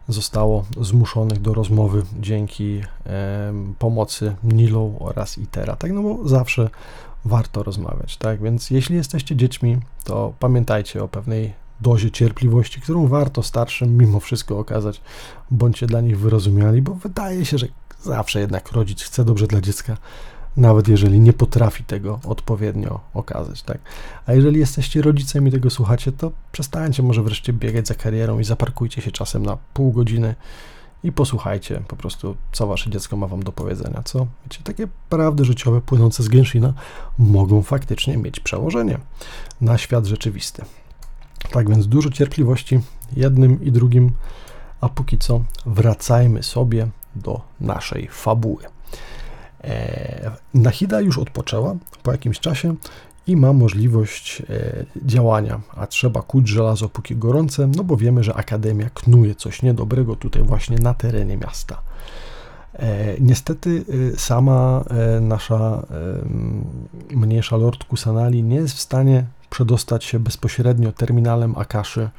[0.07, 5.75] zostało zmuszonych do rozmowy dzięki e, pomocy Nilo oraz Itera.
[5.75, 6.69] Tak, no bo zawsze
[7.25, 8.41] warto rozmawiać, tak?
[8.41, 14.59] Więc jeśli jesteście dziećmi, to pamiętajcie o pewnej dozie cierpliwości, którą warto starszym mimo wszystko
[14.59, 15.01] okazać.
[15.51, 17.67] Bądźcie dla nich wyrozumiali, bo wydaje się, że
[18.01, 19.97] zawsze jednak rodzic chce dobrze dla dziecka,
[20.57, 23.77] nawet jeżeli nie potrafi tego odpowiednio okazać, tak?
[24.25, 28.43] A jeżeli jesteście rodzicem i tego słuchacie, to przestańcie może wreszcie biegać za karierą i
[28.43, 30.35] zaparkujcie się czasem na pół godziny
[31.03, 34.27] i posłuchajcie po prostu, co wasze dziecko ma wam do powiedzenia, co?
[34.43, 36.73] Wiecie, takie prawdy życiowe płynące z Genshina
[37.17, 38.99] mogą faktycznie mieć przełożenie
[39.61, 40.65] na świat rzeczywisty.
[41.51, 42.79] Tak więc dużo cierpliwości
[43.15, 44.11] jednym i drugim,
[44.81, 48.63] a póki co wracajmy sobie do naszej fabuły.
[49.63, 52.75] E, Nahida już odpoczęła po jakimś czasie
[53.29, 58.33] i ma możliwość e, działania, a trzeba kuć żelazo póki gorące, no bo wiemy, że
[58.33, 61.81] Akademia knuje coś niedobrego tutaj właśnie na terenie miasta.
[62.73, 63.85] E, niestety
[64.17, 64.83] sama
[65.21, 65.85] nasza
[67.11, 72.09] mniejsza Lord Kusanali nie jest w stanie przedostać się bezpośrednio terminalem Akaszy,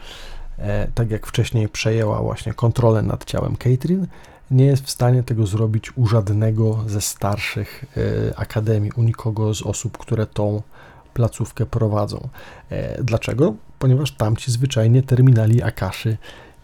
[0.94, 4.06] tak jak wcześniej przejęła właśnie kontrolę nad ciałem Catherine,
[4.50, 9.62] nie jest w stanie tego zrobić u żadnego ze starszych e, akademii, u nikogo z
[9.62, 10.62] osób, które tą
[11.14, 12.28] placówkę prowadzą.
[12.70, 13.54] E, dlaczego?
[13.78, 16.16] Ponieważ tamci zwyczajnie terminali Akaszy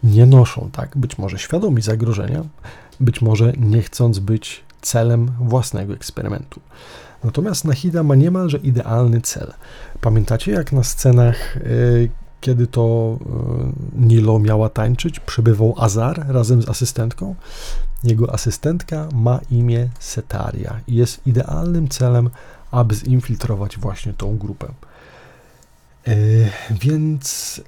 [0.03, 0.97] nie noszą, tak?
[0.97, 2.43] Być może świadomi zagrożenia,
[2.99, 6.61] być może nie chcąc być celem własnego eksperymentu.
[7.23, 9.53] Natomiast Nahida ma niemalże idealny cel.
[10.01, 11.61] Pamiętacie, jak na scenach, e,
[12.41, 13.17] kiedy to
[13.95, 17.35] Nilo miała tańczyć, przybywał Azar razem z asystentką?
[18.03, 22.29] Jego asystentka ma imię Setaria i jest idealnym celem,
[22.71, 24.73] aby zinfiltrować właśnie tą grupę.
[26.07, 26.13] E,
[26.71, 27.61] więc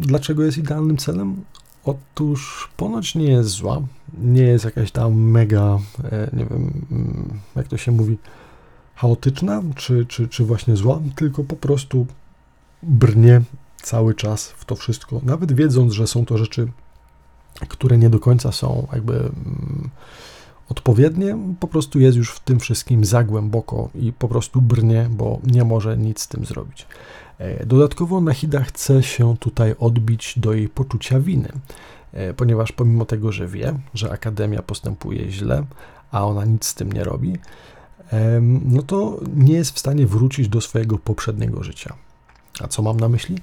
[0.00, 1.44] dlaczego jest idealnym celem?
[1.84, 3.82] Otóż ponoć nie jest zła,
[4.18, 8.18] nie jest jakaś tam mega, e, nie wiem, mm, jak to się mówi,
[8.94, 12.06] chaotyczna, czy, czy, czy właśnie zła, tylko po prostu
[12.82, 13.42] brnie
[13.82, 16.68] cały czas w to wszystko, nawet wiedząc, że są to rzeczy
[17.68, 19.90] które nie do końca są jakby mm,
[20.70, 25.40] odpowiednie, po prostu jest już w tym wszystkim za głęboko i po prostu brnie, bo
[25.44, 26.86] nie może nic z tym zrobić.
[27.38, 31.48] E, dodatkowo Nahida chce się tutaj odbić do jej poczucia winy,
[32.12, 35.64] e, ponieważ pomimo tego, że wie, że Akademia postępuje źle,
[36.10, 37.38] a ona nic z tym nie robi,
[38.64, 41.94] no to nie jest w stanie wrócić do swojego poprzedniego życia.
[42.60, 43.38] A co mam na myśli?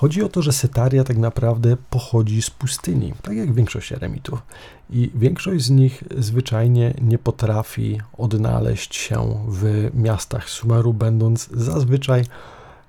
[0.00, 4.42] Chodzi o to, że Setaria tak naprawdę pochodzi z pustyni, tak jak większość eremitów.
[4.90, 12.24] I większość z nich zwyczajnie nie potrafi odnaleźć się w miastach Sumeru, będąc zazwyczaj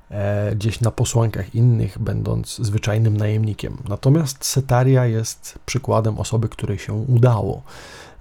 [0.10, 3.78] e, gdzieś na posłankach innych, będąc zwyczajnym najemnikiem.
[3.90, 7.62] Natomiast Setaria jest przykładem osoby, której się udało,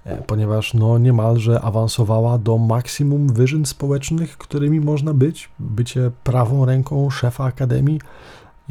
[0.05, 5.49] e, ponieważ no, niemalże awansowała do maksimum wyżyn społecznych, którymi można być.
[5.59, 7.99] Bycie prawą ręką szefa akademii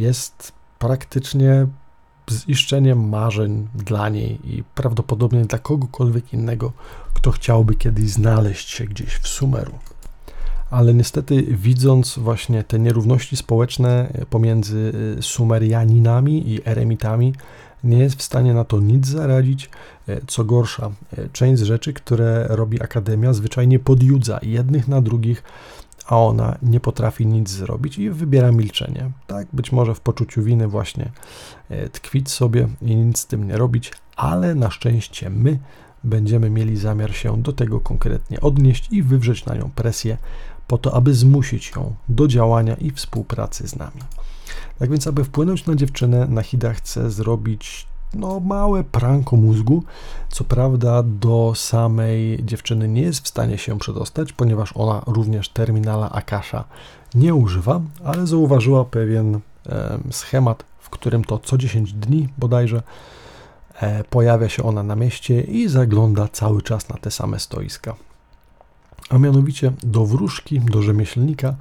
[0.00, 1.66] jest praktycznie
[2.30, 6.72] ziszczeniem marzeń dla niej i prawdopodobnie dla kogokolwiek innego,
[7.14, 9.72] kto chciałby kiedyś znaleźć się gdzieś w Sumeru.
[10.70, 17.32] Ale niestety, widząc właśnie te nierówności społeczne pomiędzy y, Sumerianinami i Eremitami,
[17.84, 19.70] nie jest w stanie na to nic zaradzić.
[20.08, 25.42] E, co gorsza, e, część z rzeczy, które robi Akademia, zwyczajnie podjudza jednych na drugich,
[26.10, 29.10] a ona nie potrafi nic zrobić i wybiera milczenie.
[29.26, 31.10] Tak, być może w poczuciu winy właśnie
[31.68, 35.58] e, tkwić sobie i nic z tym nie robić, ale na szczęście my
[36.04, 40.16] będziemy mieli zamiar się do tego konkretnie odnieść i wywrzeć na nią presję,
[40.66, 44.00] po to, aby zmusić ją do działania i współpracy z nami.
[44.78, 49.82] Tak więc, aby wpłynąć na dziewczynę, Nahida chce zrobić no, małe pranko mózgu.
[50.28, 56.10] Co prawda, do samej dziewczyny nie jest w stanie się przedostać, ponieważ ona również terminala
[56.10, 56.64] Akasha
[57.14, 62.82] nie używa, ale zauważyła pewien e, schemat, w którym to co 10 dni bodajże
[63.80, 67.94] e, pojawia się ona na mieście i zagląda cały czas na te same stoiska.
[69.10, 71.54] A mianowicie do wróżki, do rzemieślnika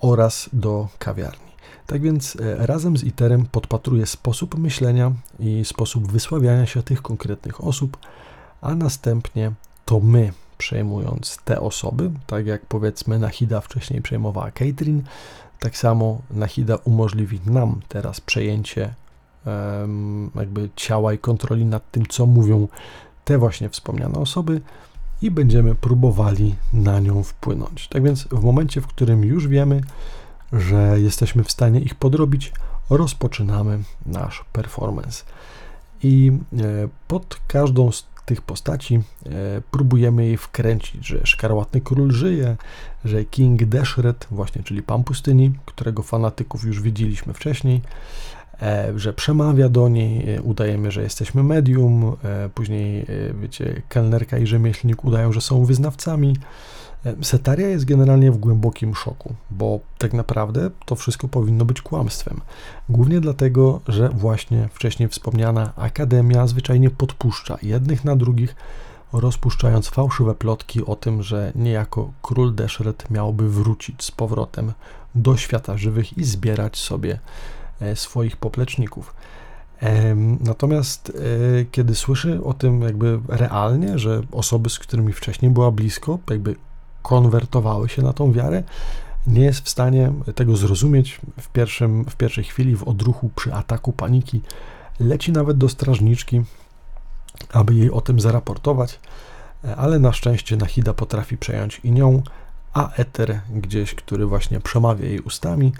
[0.00, 1.41] oraz do kawiarni.
[1.86, 7.64] Tak więc e, razem z ITERem podpatruję sposób myślenia i sposób wysławiania się tych konkretnych
[7.64, 7.96] osób,
[8.60, 9.52] a następnie
[9.84, 15.04] to my, przejmując te osoby, tak jak powiedzmy Nahida wcześniej przejmowała catering,
[15.58, 18.94] tak samo Nahida umożliwi nam teraz przejęcie
[20.34, 22.68] jakby ciała i kontroli nad tym, co mówią
[23.24, 24.60] te właśnie wspomniane osoby
[25.22, 27.88] i będziemy próbowali na nią wpłynąć.
[27.88, 29.80] Tak więc w momencie, w którym już wiemy,
[30.52, 32.52] że jesteśmy w stanie ich podrobić,
[32.90, 35.24] rozpoczynamy nasz performance.
[36.02, 36.58] I e,
[37.08, 39.30] pod każdą z tych postaci e,
[39.70, 42.56] próbujemy jej wkręcić, że Szkarłatny Król żyje,
[43.04, 47.80] że King Deshret, właśnie, czyli Pan Pustyni, którego fanatyków już widzieliśmy wcześniej,
[48.62, 52.16] e, że przemawia do niej, udajemy, że jesteśmy medium,
[52.54, 53.06] później,
[53.40, 56.36] wiecie, kelnerka i rzemieślnik udają, że są wyznawcami,
[57.22, 62.40] Setaria jest generalnie w głębokim szoku, bo tak naprawdę to wszystko powinno być kłamstwem.
[62.88, 68.56] Głównie dlatego, że właśnie wcześniej wspomniana Akademia zwyczajnie podpuszcza jednych na drugich,
[69.12, 74.72] rozpuszczając fałszywe plotki o tym, że niejako król Deszret miałby wrócić z powrotem
[75.14, 77.18] do świata żywych i zbierać sobie
[77.80, 79.14] e, swoich popleczników.
[80.40, 81.12] Natomiast
[81.60, 86.56] e, kiedy słyszy o tym jakby realnie, że osoby, z którymi wcześniej była blisko, jakby
[87.02, 88.62] konwertowały się na tą wiarę,
[89.26, 93.92] nie jest w stanie tego zrozumieć w, pierwszym, w pierwszej chwili, w odruchu, przy ataku
[93.92, 94.40] paniki.
[95.00, 96.42] Leci nawet do strażniczki,
[97.52, 99.00] aby jej o tym zaraportować,
[99.76, 102.22] ale na szczęście Nahida potrafi przejąć i nią,
[102.74, 105.72] a Eter gdzieś, który właśnie przemawia jej ustami,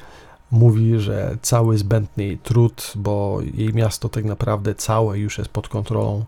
[0.51, 5.68] mówi, że cały zbędny jej trud, bo jej miasto tak naprawdę całe już jest pod
[5.68, 6.25] kontrolą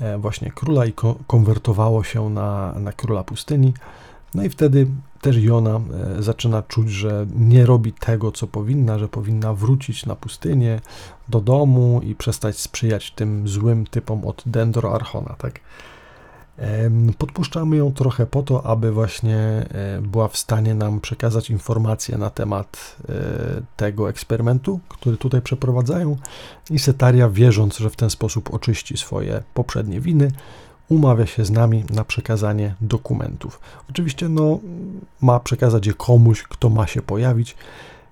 [0.00, 0.92] e, właśnie króla i
[1.26, 3.74] konwertowało się na, na króla pustyni.
[4.36, 4.86] No i wtedy
[5.20, 5.80] też Jona
[6.18, 10.80] e, zaczyna czuć, że nie robi tego, co powinna, że powinna wrócić na pustynię,
[11.28, 15.60] do domu i przestać sprzyjać tym złym typom od Dendro Archona, tak?
[17.18, 22.30] Podpuszczamy ją trochę po to, aby właśnie e, była w stanie nam przekazać informacje na
[22.30, 23.12] temat e,
[23.76, 26.16] tego eksperymentu, który tutaj przeprowadzają
[26.70, 30.30] i Setaria, wierząc, że w ten sposób oczyści swoje poprzednie winy,
[30.88, 33.60] umawia się z nami na przekazanie dokumentów.
[33.90, 34.58] Oczywiście no,
[35.20, 37.56] ma przekazać je komuś, kto ma się pojawić,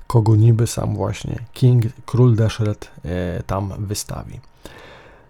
[0.07, 4.41] kogo niby sam właśnie King, król Deshret e, tam wystawi.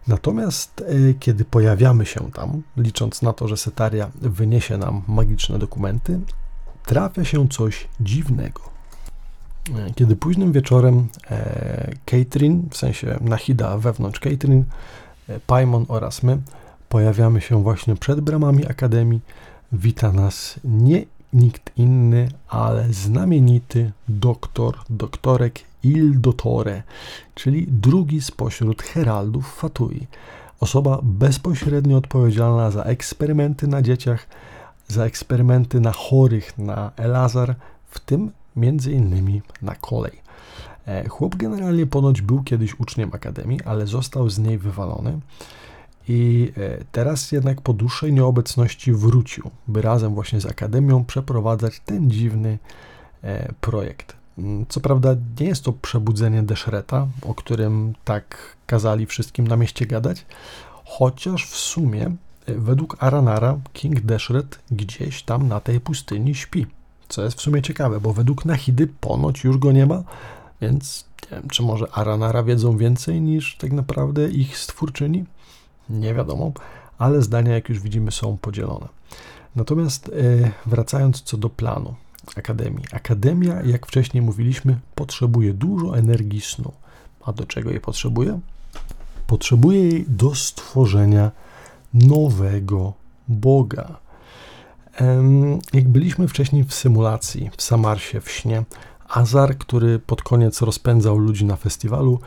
[0.09, 6.21] Natomiast e, kiedy pojawiamy się tam, licząc na to, że Setaria wyniesie nam magiczne dokumenty,
[6.87, 8.61] trafia się coś dziwnego.
[9.77, 11.09] E, kiedy późnym wieczorem
[12.05, 14.65] Catherine, w sensie Nahida wewnątrz Catherine,
[15.47, 16.39] Paimon oraz my
[16.95, 19.21] pojawiamy się właśnie przed bramami Akademii,
[19.73, 26.83] wita nas nie nikt inny, ale znamienity doktor, doktorek Il Dottore,
[27.35, 30.07] czyli drugi spośród heraldów Fatui.
[30.61, 34.27] Osoba bezpośrednio odpowiedzialna za eksperymenty na dzieciach,
[34.89, 37.55] za eksperymenty na chorych, na Elazar,
[37.91, 40.13] w tym między innymi na kolej.
[40.87, 45.21] E, chłop generalnie ponoć był kiedyś uczniem akademii, ale został z niej wywalony.
[46.09, 52.11] I e, teraz jednak po dłuższej nieobecności wrócił, by razem właśnie z Akademią przeprowadzać ten
[52.11, 52.59] dziwny
[53.23, 54.17] e, projekt.
[54.39, 59.87] Mm, co prawda nie jest to przebudzenie Deshreta, o którym tak kazali wszystkim na mieście
[59.87, 60.27] gadać,
[60.85, 62.07] chociaż w sumie
[62.47, 66.67] e, według Aranara King Deshret gdzieś tam na tej pustyni śpi.
[67.09, 70.03] Co jest w sumie ciekawe, bo według Nahidy ponoć już go nie ma,
[70.61, 75.25] więc nie wiem, czy może Aranara wiedzą więcej niż tak naprawdę ich stwórczyni?
[75.91, 76.53] Nie wiadomo,
[76.99, 78.89] ale zdania, jak już widzimy, są podzielone.
[79.57, 81.95] Natomiast e, wracając co do planu
[82.37, 82.85] Akademii.
[82.93, 86.73] Akademia, jak wcześniej mówiliśmy, potrzebuje dużo energii snu.
[87.25, 88.41] A do czego jej potrzebuje?
[89.27, 91.31] Potrzebuje jej do stworzenia
[91.95, 92.93] nowego
[93.29, 93.97] Boga.
[95.73, 98.65] Jak byliśmy wcześniej w symulacji, w Samarsie, w śnie,
[99.09, 102.21] Azar, który pod koniec rozpędzał ludzi na festiwalu,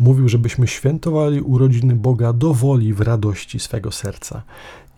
[0.00, 4.42] mówił, żebyśmy świętowali urodziny Boga do woli w radości swego serca.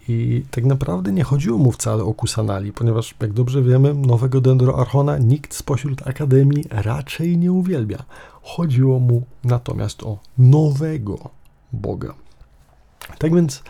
[0.08, 5.18] I tak naprawdę nie chodziło mu wcale o Kusanali, ponieważ, jak dobrze wiemy, nowego Dendroarchona
[5.18, 8.04] nikt spośród Akademii raczej nie uwielbia.
[8.42, 11.30] Chodziło mu natomiast o nowego
[11.72, 12.14] Boga.
[13.18, 13.62] Tak więc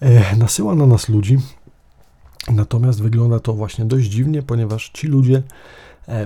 [0.00, 1.38] e, nasyła na nas ludzi,
[2.50, 5.42] natomiast wygląda to właśnie dość dziwnie, ponieważ ci ludzie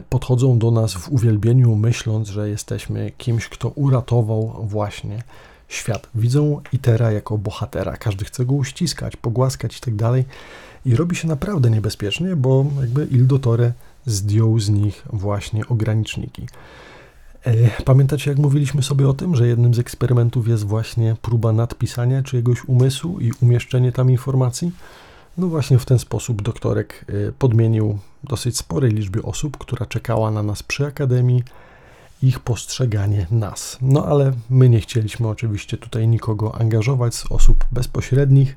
[0.08, 5.22] podchodzą do nas w uwielbieniu, myśląc, że jesteśmy kimś, kto uratował właśnie
[5.68, 6.08] świat.
[6.14, 10.24] Widzą Itera jako bohatera, każdy chce go uściskać, pogłaskać i tak dalej.
[10.86, 13.72] I robi się naprawdę niebezpiecznie, bo jakby Ildotore
[14.06, 16.46] zdjął z nich właśnie ograniczniki.
[17.44, 22.22] E, pamiętacie, jak mówiliśmy sobie o tym, że jednym z eksperymentów jest właśnie próba nadpisania
[22.22, 24.72] czyjegoś umysłu i umieszczenie tam informacji?
[25.38, 30.42] No właśnie w ten sposób doktorek e, podmienił dosyć sporej liczbie osób, która czekała na
[30.42, 31.42] nas przy Akademii,
[32.22, 33.78] ich postrzeganie nas.
[33.82, 38.56] No ale my nie chcieliśmy oczywiście tutaj nikogo angażować z osób bezpośrednich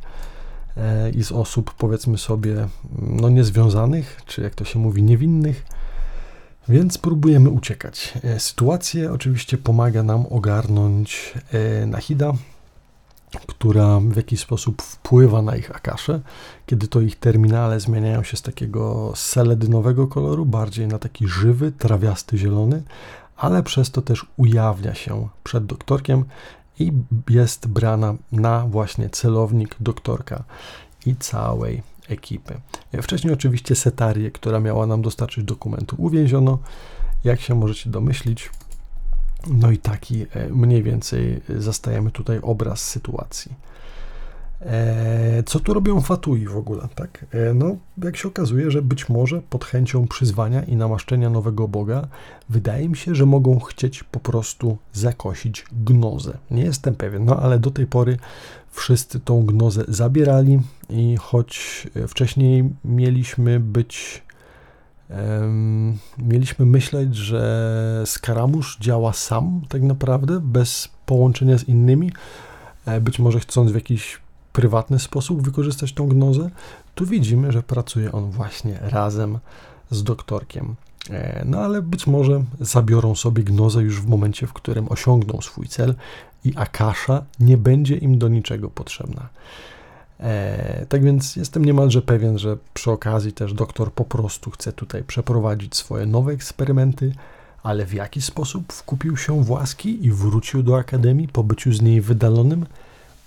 [0.77, 2.67] e, i z osób powiedzmy sobie
[3.01, 5.65] no niezwiązanych, czy jak to się mówi niewinnych,
[6.69, 8.13] więc próbujemy uciekać.
[8.23, 12.33] E, sytuację oczywiście pomaga nam ogarnąć e, Nahida,
[13.47, 16.21] która w jakiś sposób wpływa na ich akasze,
[16.65, 22.37] kiedy to ich terminale zmieniają się z takiego seledynowego koloru bardziej na taki żywy, trawiasty
[22.37, 22.83] zielony,
[23.37, 26.25] ale przez to też ujawnia się przed doktorkiem
[26.79, 26.91] i
[27.29, 30.43] jest brana na właśnie celownik doktorka
[31.05, 32.55] i całej ekipy.
[33.01, 36.59] Wcześniej oczywiście Setarię, która miała nam dostarczyć dokumentu, uwięziono.
[37.23, 38.49] Jak się możecie domyślić,
[39.47, 43.55] no i taki e, mniej więcej zastajemy tutaj obraz sytuacji.
[44.61, 47.25] E, co tu robią Fatui w ogóle, tak?
[47.31, 52.07] E, no, jak się okazuje, że być może pod chęcią przyzwania i namaszczenia nowego Boga,
[52.49, 56.37] wydaje mi się, że mogą chcieć po prostu zakosić gnozę.
[56.51, 58.17] Nie jestem pewien, no ale do tej pory
[58.71, 60.59] wszyscy tą gnozę zabierali
[60.89, 64.23] i choć wcześniej mieliśmy być
[66.17, 72.11] mieliśmy myśleć, że Skaramusz działa sam tak naprawdę, bez połączenia z innymi,
[72.85, 74.17] e, być może chcąc w jakiś
[74.53, 76.49] prywatny sposób wykorzystać tą gnozę,
[76.95, 79.39] tu widzimy, że pracuje on właśnie razem
[79.91, 80.75] z doktorkiem.
[81.09, 85.67] E, no ale być może zabiorą sobie gnozę już w momencie, w którym osiągną swój
[85.67, 85.95] cel
[86.45, 89.29] i Akasza nie będzie im do niczego potrzebna.
[90.19, 95.03] E, tak więc jestem niemalże pewien, że przy okazji też doktor po prostu chce tutaj
[95.03, 97.11] przeprowadzić swoje nowe eksperymenty,
[97.63, 101.81] ale w jaki sposób wkupił się w łaski i wrócił do Akademii po byciu z
[101.81, 102.65] niej wydalonym,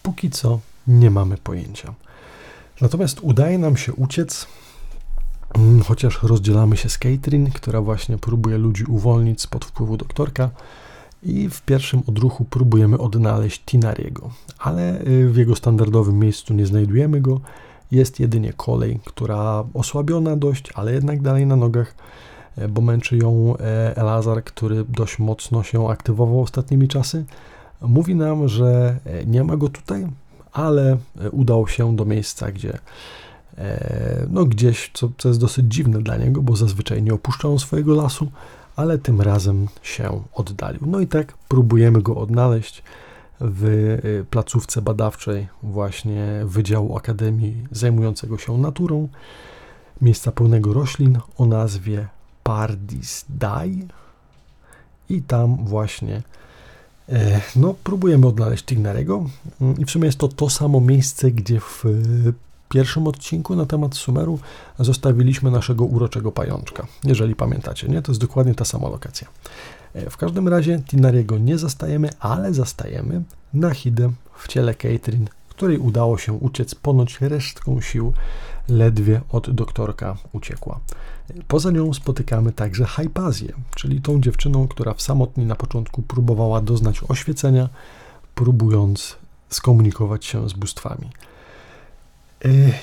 [0.03, 1.95] póki co nie mamy pojęcia.
[2.81, 4.47] Natomiast udaje nam się uciec,
[5.55, 10.51] mm, chociaż rozdzielamy się z Catherine, która właśnie próbuje ludzi uwolnić spod wpływu doktorka
[11.23, 17.21] i w pierwszym odruchu próbujemy odnaleźć Tinariego, ale y, w jego standardowym miejscu nie znajdujemy
[17.21, 17.41] go.
[17.91, 21.95] Jest jedynie kolej, która osłabiona dość, ale jednak dalej na nogach,
[22.57, 27.25] e, bo męczy ją e, Elazar, który dość mocno się aktywował ostatnimi czasy.
[27.81, 30.07] Mówi nam, że e, nie ma go tutaj,
[30.53, 30.97] ale
[31.31, 32.79] udał się do miejsca, gdzie
[34.29, 38.29] no gdzieś, co, co jest dosyć dziwne dla niego, bo zazwyczaj nie opuszczał swojego lasu,
[38.77, 40.81] ale tym razem się oddalił.
[40.87, 42.83] No i tak próbujemy go odnaleźć
[43.41, 49.09] w e, placówce badawczej właśnie Wydziału Akademii zajmującego się naturą,
[50.01, 52.09] miejsca pełnego roślin o nazwie
[52.43, 53.89] Pardis Dai
[55.09, 56.23] i tam właśnie
[57.09, 59.25] E, no, próbujemy odnaleźć Tignarego
[59.61, 61.85] mm, i w sumie jest to to samo miejsce, gdzie w
[62.73, 64.39] pierwszym odcinku na temat Sumeru
[64.79, 68.03] zostawiliśmy naszego uroczego pajączka, jeżeli pamiętacie, nie?
[68.03, 69.29] To jest dokładnie ta sama lokacja.
[69.95, 73.23] E, w każdym razie Tinariego nie zastajemy, ale zastajemy
[73.55, 78.13] Nahidę w ciele Catherine, której udało się uciec ponoć resztką sił,
[78.69, 80.81] ledwie od doktorka uciekła.
[81.49, 87.01] Poza nią spotykamy także Hypazję, czyli tą dziewczyną, która w samotni na początku próbowała doznać
[87.09, 87.69] oświecenia,
[88.35, 89.17] próbując
[89.49, 91.11] skomunikować się z bóstwami.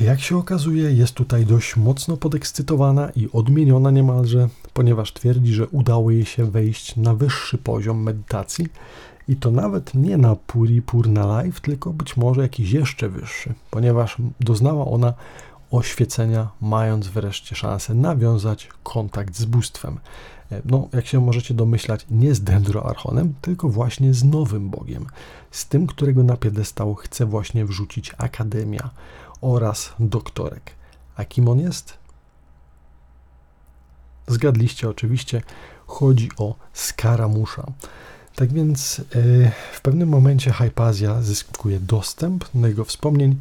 [0.01, 6.12] Jak się okazuje, jest tutaj dość mocno podekscytowana i odmieniona niemalże, ponieważ twierdzi, że udało
[6.12, 8.68] jej się wejść na wyższy poziom medytacji.
[9.28, 14.18] I to nawet nie na Puri Purna Life, tylko być może jakiś jeszcze wyższy, ponieważ
[14.39, 15.14] doznała ona
[15.72, 19.99] oświecenia, mając wreszcie szansę nawiązać kontakt z bóstwem.
[20.51, 25.05] E, no, jak się możecie domyślać, nie z Dendroarchonem, tylko właśnie z nowym Bogiem,
[25.51, 28.89] z tym, którego na piedestał chce właśnie wrzucić Akademia
[29.42, 30.72] oraz doktorek.
[31.16, 31.98] A kim on jest?
[34.28, 35.42] Zgadliście oczywiście,
[35.88, 37.72] chodzi o Skaramusza.
[38.36, 43.40] Tak więc yy, w pewnym momencie Hypazja zyskuje dostęp do jego wspomnień,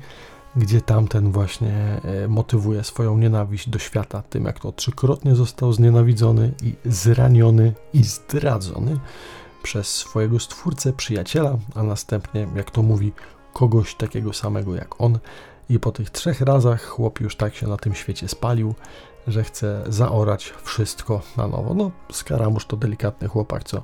[0.56, 6.52] gdzie tamten właśnie yy, motywuje swoją nienawiść do świata tym, jak to trzykrotnie został znienawidzony
[6.62, 8.96] i zraniony i zdradzony
[9.62, 13.12] przez swojego stwórcę, przyjaciela, a następnie, jak to mówi,
[13.52, 15.18] kogoś takiego samego jak on,
[15.68, 18.74] i po tych trzech razach chłop już tak się na tym świecie spalił,
[19.26, 21.74] że chce zaorać wszystko na nowo.
[21.74, 23.82] No, Skaramusz to delikatny chłopak, co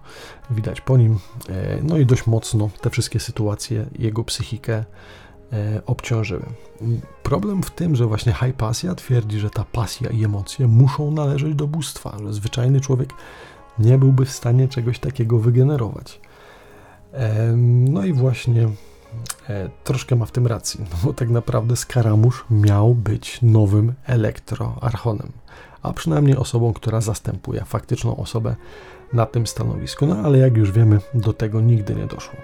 [0.51, 1.19] widać po nim.
[1.49, 4.85] E, no i dość mocno te wszystkie sytuacje jego psychikę
[5.53, 6.47] e, obciążyły.
[7.23, 11.67] Problem w tym, że właśnie Hypatia twierdzi, że ta pasja i emocje muszą należeć do
[11.67, 13.11] bóstwa, że zwyczajny człowiek
[13.79, 16.21] nie byłby w stanie czegoś takiego wygenerować.
[17.87, 18.69] No i właśnie e,
[19.85, 25.33] troszkę ma w tym racji, no bo tak naprawdę Skaramusz miał być nowym elektroarchonem,
[25.83, 28.57] a przynajmniej osobą, która zastępuje faktyczną osobę
[29.13, 30.07] na tym stanowisku.
[30.07, 32.37] No ale jak już wiemy, do tego nigdy nie doszło.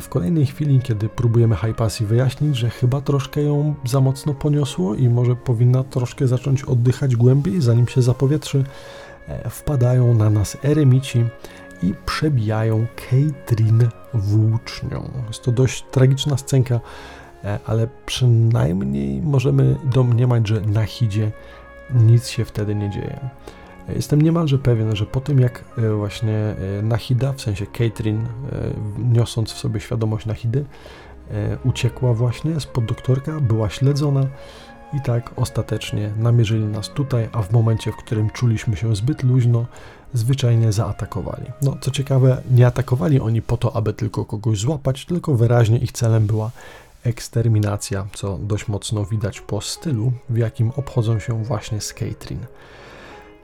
[0.00, 5.08] W kolejnej chwili, kiedy próbujemy Hypasji wyjaśnić, że chyba troszkę ją za mocno poniosło i
[5.08, 8.64] może powinna troszkę zacząć oddychać głębiej, zanim się zapowietrzy,
[9.28, 11.24] e, wpadają na nas eremici,
[11.82, 15.10] i przebijają Caitlin włócznią.
[15.28, 16.80] Jest to dość tragiczna scenka,
[17.44, 21.30] e, ale przynajmniej możemy domniemać, że na Hidzie
[21.94, 23.30] nic się wtedy nie dzieje.
[23.88, 26.34] Jestem niemalże pewien, że po tym jak e, właśnie
[26.78, 28.26] e, Nahida, w sensie Catherine,
[28.98, 30.64] niosąc w sobie świadomość Nahidy,
[31.64, 34.26] uciekła właśnie spod doktorka, była śledzona
[34.92, 39.66] i tak ostatecznie namierzyli nas tutaj, a w momencie, w którym czuliśmy się zbyt luźno,
[40.16, 41.46] zwyczajnie zaatakowali.
[41.62, 45.92] No, co ciekawe, nie atakowali oni po to, aby tylko kogoś złapać, tylko wyraźnie ich
[45.92, 46.50] celem była
[47.04, 52.46] eksterminacja, co dość mocno widać po stylu, w jakim obchodzą się właśnie z Catherine.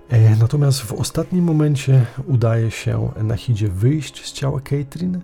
[0.09, 5.21] E, natomiast w ostatnim momencie udaje się Nahidzie wyjść z ciała Catherine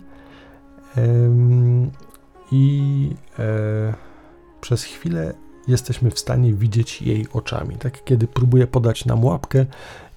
[2.51, 3.93] i e,
[4.61, 5.33] przez chwilę
[5.67, 7.75] jesteśmy w stanie widzieć jej oczami.
[7.75, 9.65] Tak, kiedy próbuje podać nam łapkę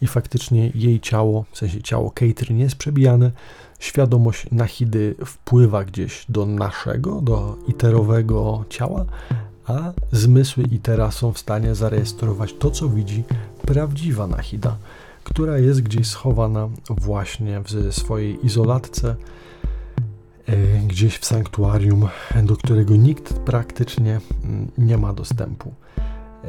[0.01, 3.31] i faktycznie jej ciało, w sensie ciało Catherine jest przebijane,
[3.79, 9.05] świadomość Nahidy wpływa gdzieś do naszego, do iterowego ciała,
[9.67, 13.25] a zmysły Itera są w stanie zarejestrować to, co widzi
[13.63, 14.77] prawdziwa Nahida,
[15.25, 19.17] która jest gdzieś schowana właśnie w swojej izolatce,
[20.87, 22.09] gdzieś w sanktuarium,
[22.43, 25.75] do którego nikt praktycznie mm, nie ma dostępu.
[26.45, 26.49] E,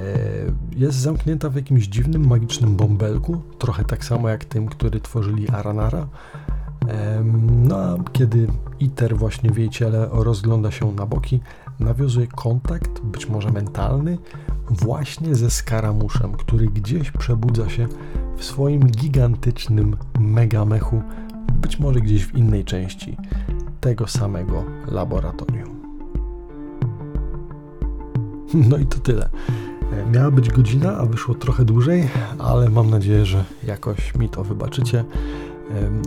[0.76, 6.08] jest zamknięta w jakimś dziwnym, magicznym bąbelku, trochę tak samo jak tym, który tworzyli Aranara.
[7.68, 8.48] No a kiedy
[8.80, 11.40] Iter właśnie w jej ciele rozgląda się na boki,
[11.80, 14.18] nawiązuje kontakt, być może mentalny,
[14.70, 17.88] właśnie ze Skaramuszem, który gdzieś przebudza się
[18.38, 21.02] w swoim gigantycznym megamechu,
[21.54, 23.18] być może gdzieś w innej części
[23.84, 25.74] tego samego laboratorium.
[28.70, 29.30] No i to tyle.
[29.92, 34.44] E, miała być godzina, a wyszło trochę dłużej, ale mam nadzieję, że jakoś mi to
[34.44, 35.04] wybaczycie.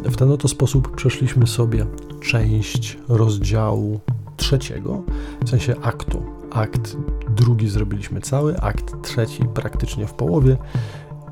[0.05, 1.87] W ten oto sposób przeszliśmy sobie
[2.21, 4.01] część rozdziału
[4.37, 5.03] trzeciego,
[5.45, 6.23] w sensie aktu.
[6.51, 6.97] Akt
[7.29, 10.57] drugi zrobiliśmy cały, akt trzeci praktycznie w połowie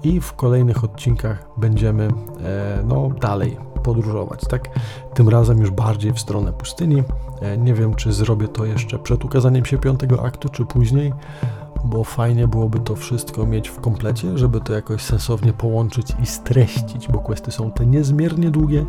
[0.02, 2.08] i w kolejnych odcinkach będziemy
[2.44, 4.68] e, no, dalej podróżować, tak?
[5.14, 7.02] Tym razem już bardziej w stronę pustyni.
[7.40, 11.12] E, nie wiem, czy zrobię to jeszcze przed ukazaniem się piątego aktu, czy później,
[11.84, 17.08] bo fajnie byłoby to wszystko mieć w komplecie, żeby to jakoś sensownie połączyć i streścić,
[17.08, 18.86] bo questy są te niezmiernie długie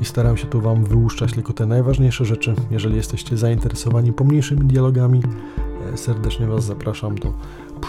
[0.00, 2.54] i staram się tu Wam wyłuszczać tylko te najważniejsze rzeczy.
[2.70, 5.22] Jeżeli jesteście zainteresowani pomniejszymi dialogami,
[5.92, 7.32] e, serdecznie Was zapraszam do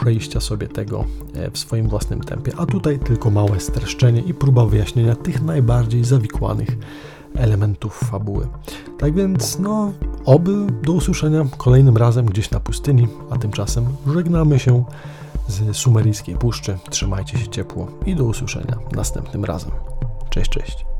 [0.01, 1.05] przejścia sobie tego
[1.35, 6.03] e, w swoim własnym tempie, a tutaj tylko małe streszczenie i próba wyjaśnienia tych najbardziej
[6.03, 6.69] zawikłanych
[7.35, 8.47] elementów fabuły.
[8.97, 9.91] Tak więc, no,
[10.25, 14.83] Oby do usłyszenia kolejnym razem gdzieś na pustyni, a tymczasem żegnamy się
[15.47, 16.77] z sumeryjskiej puszczy.
[16.89, 19.71] Trzymajcie się ciepło i do usłyszenia następnym razem.
[20.29, 20.92] Cześć, cześć.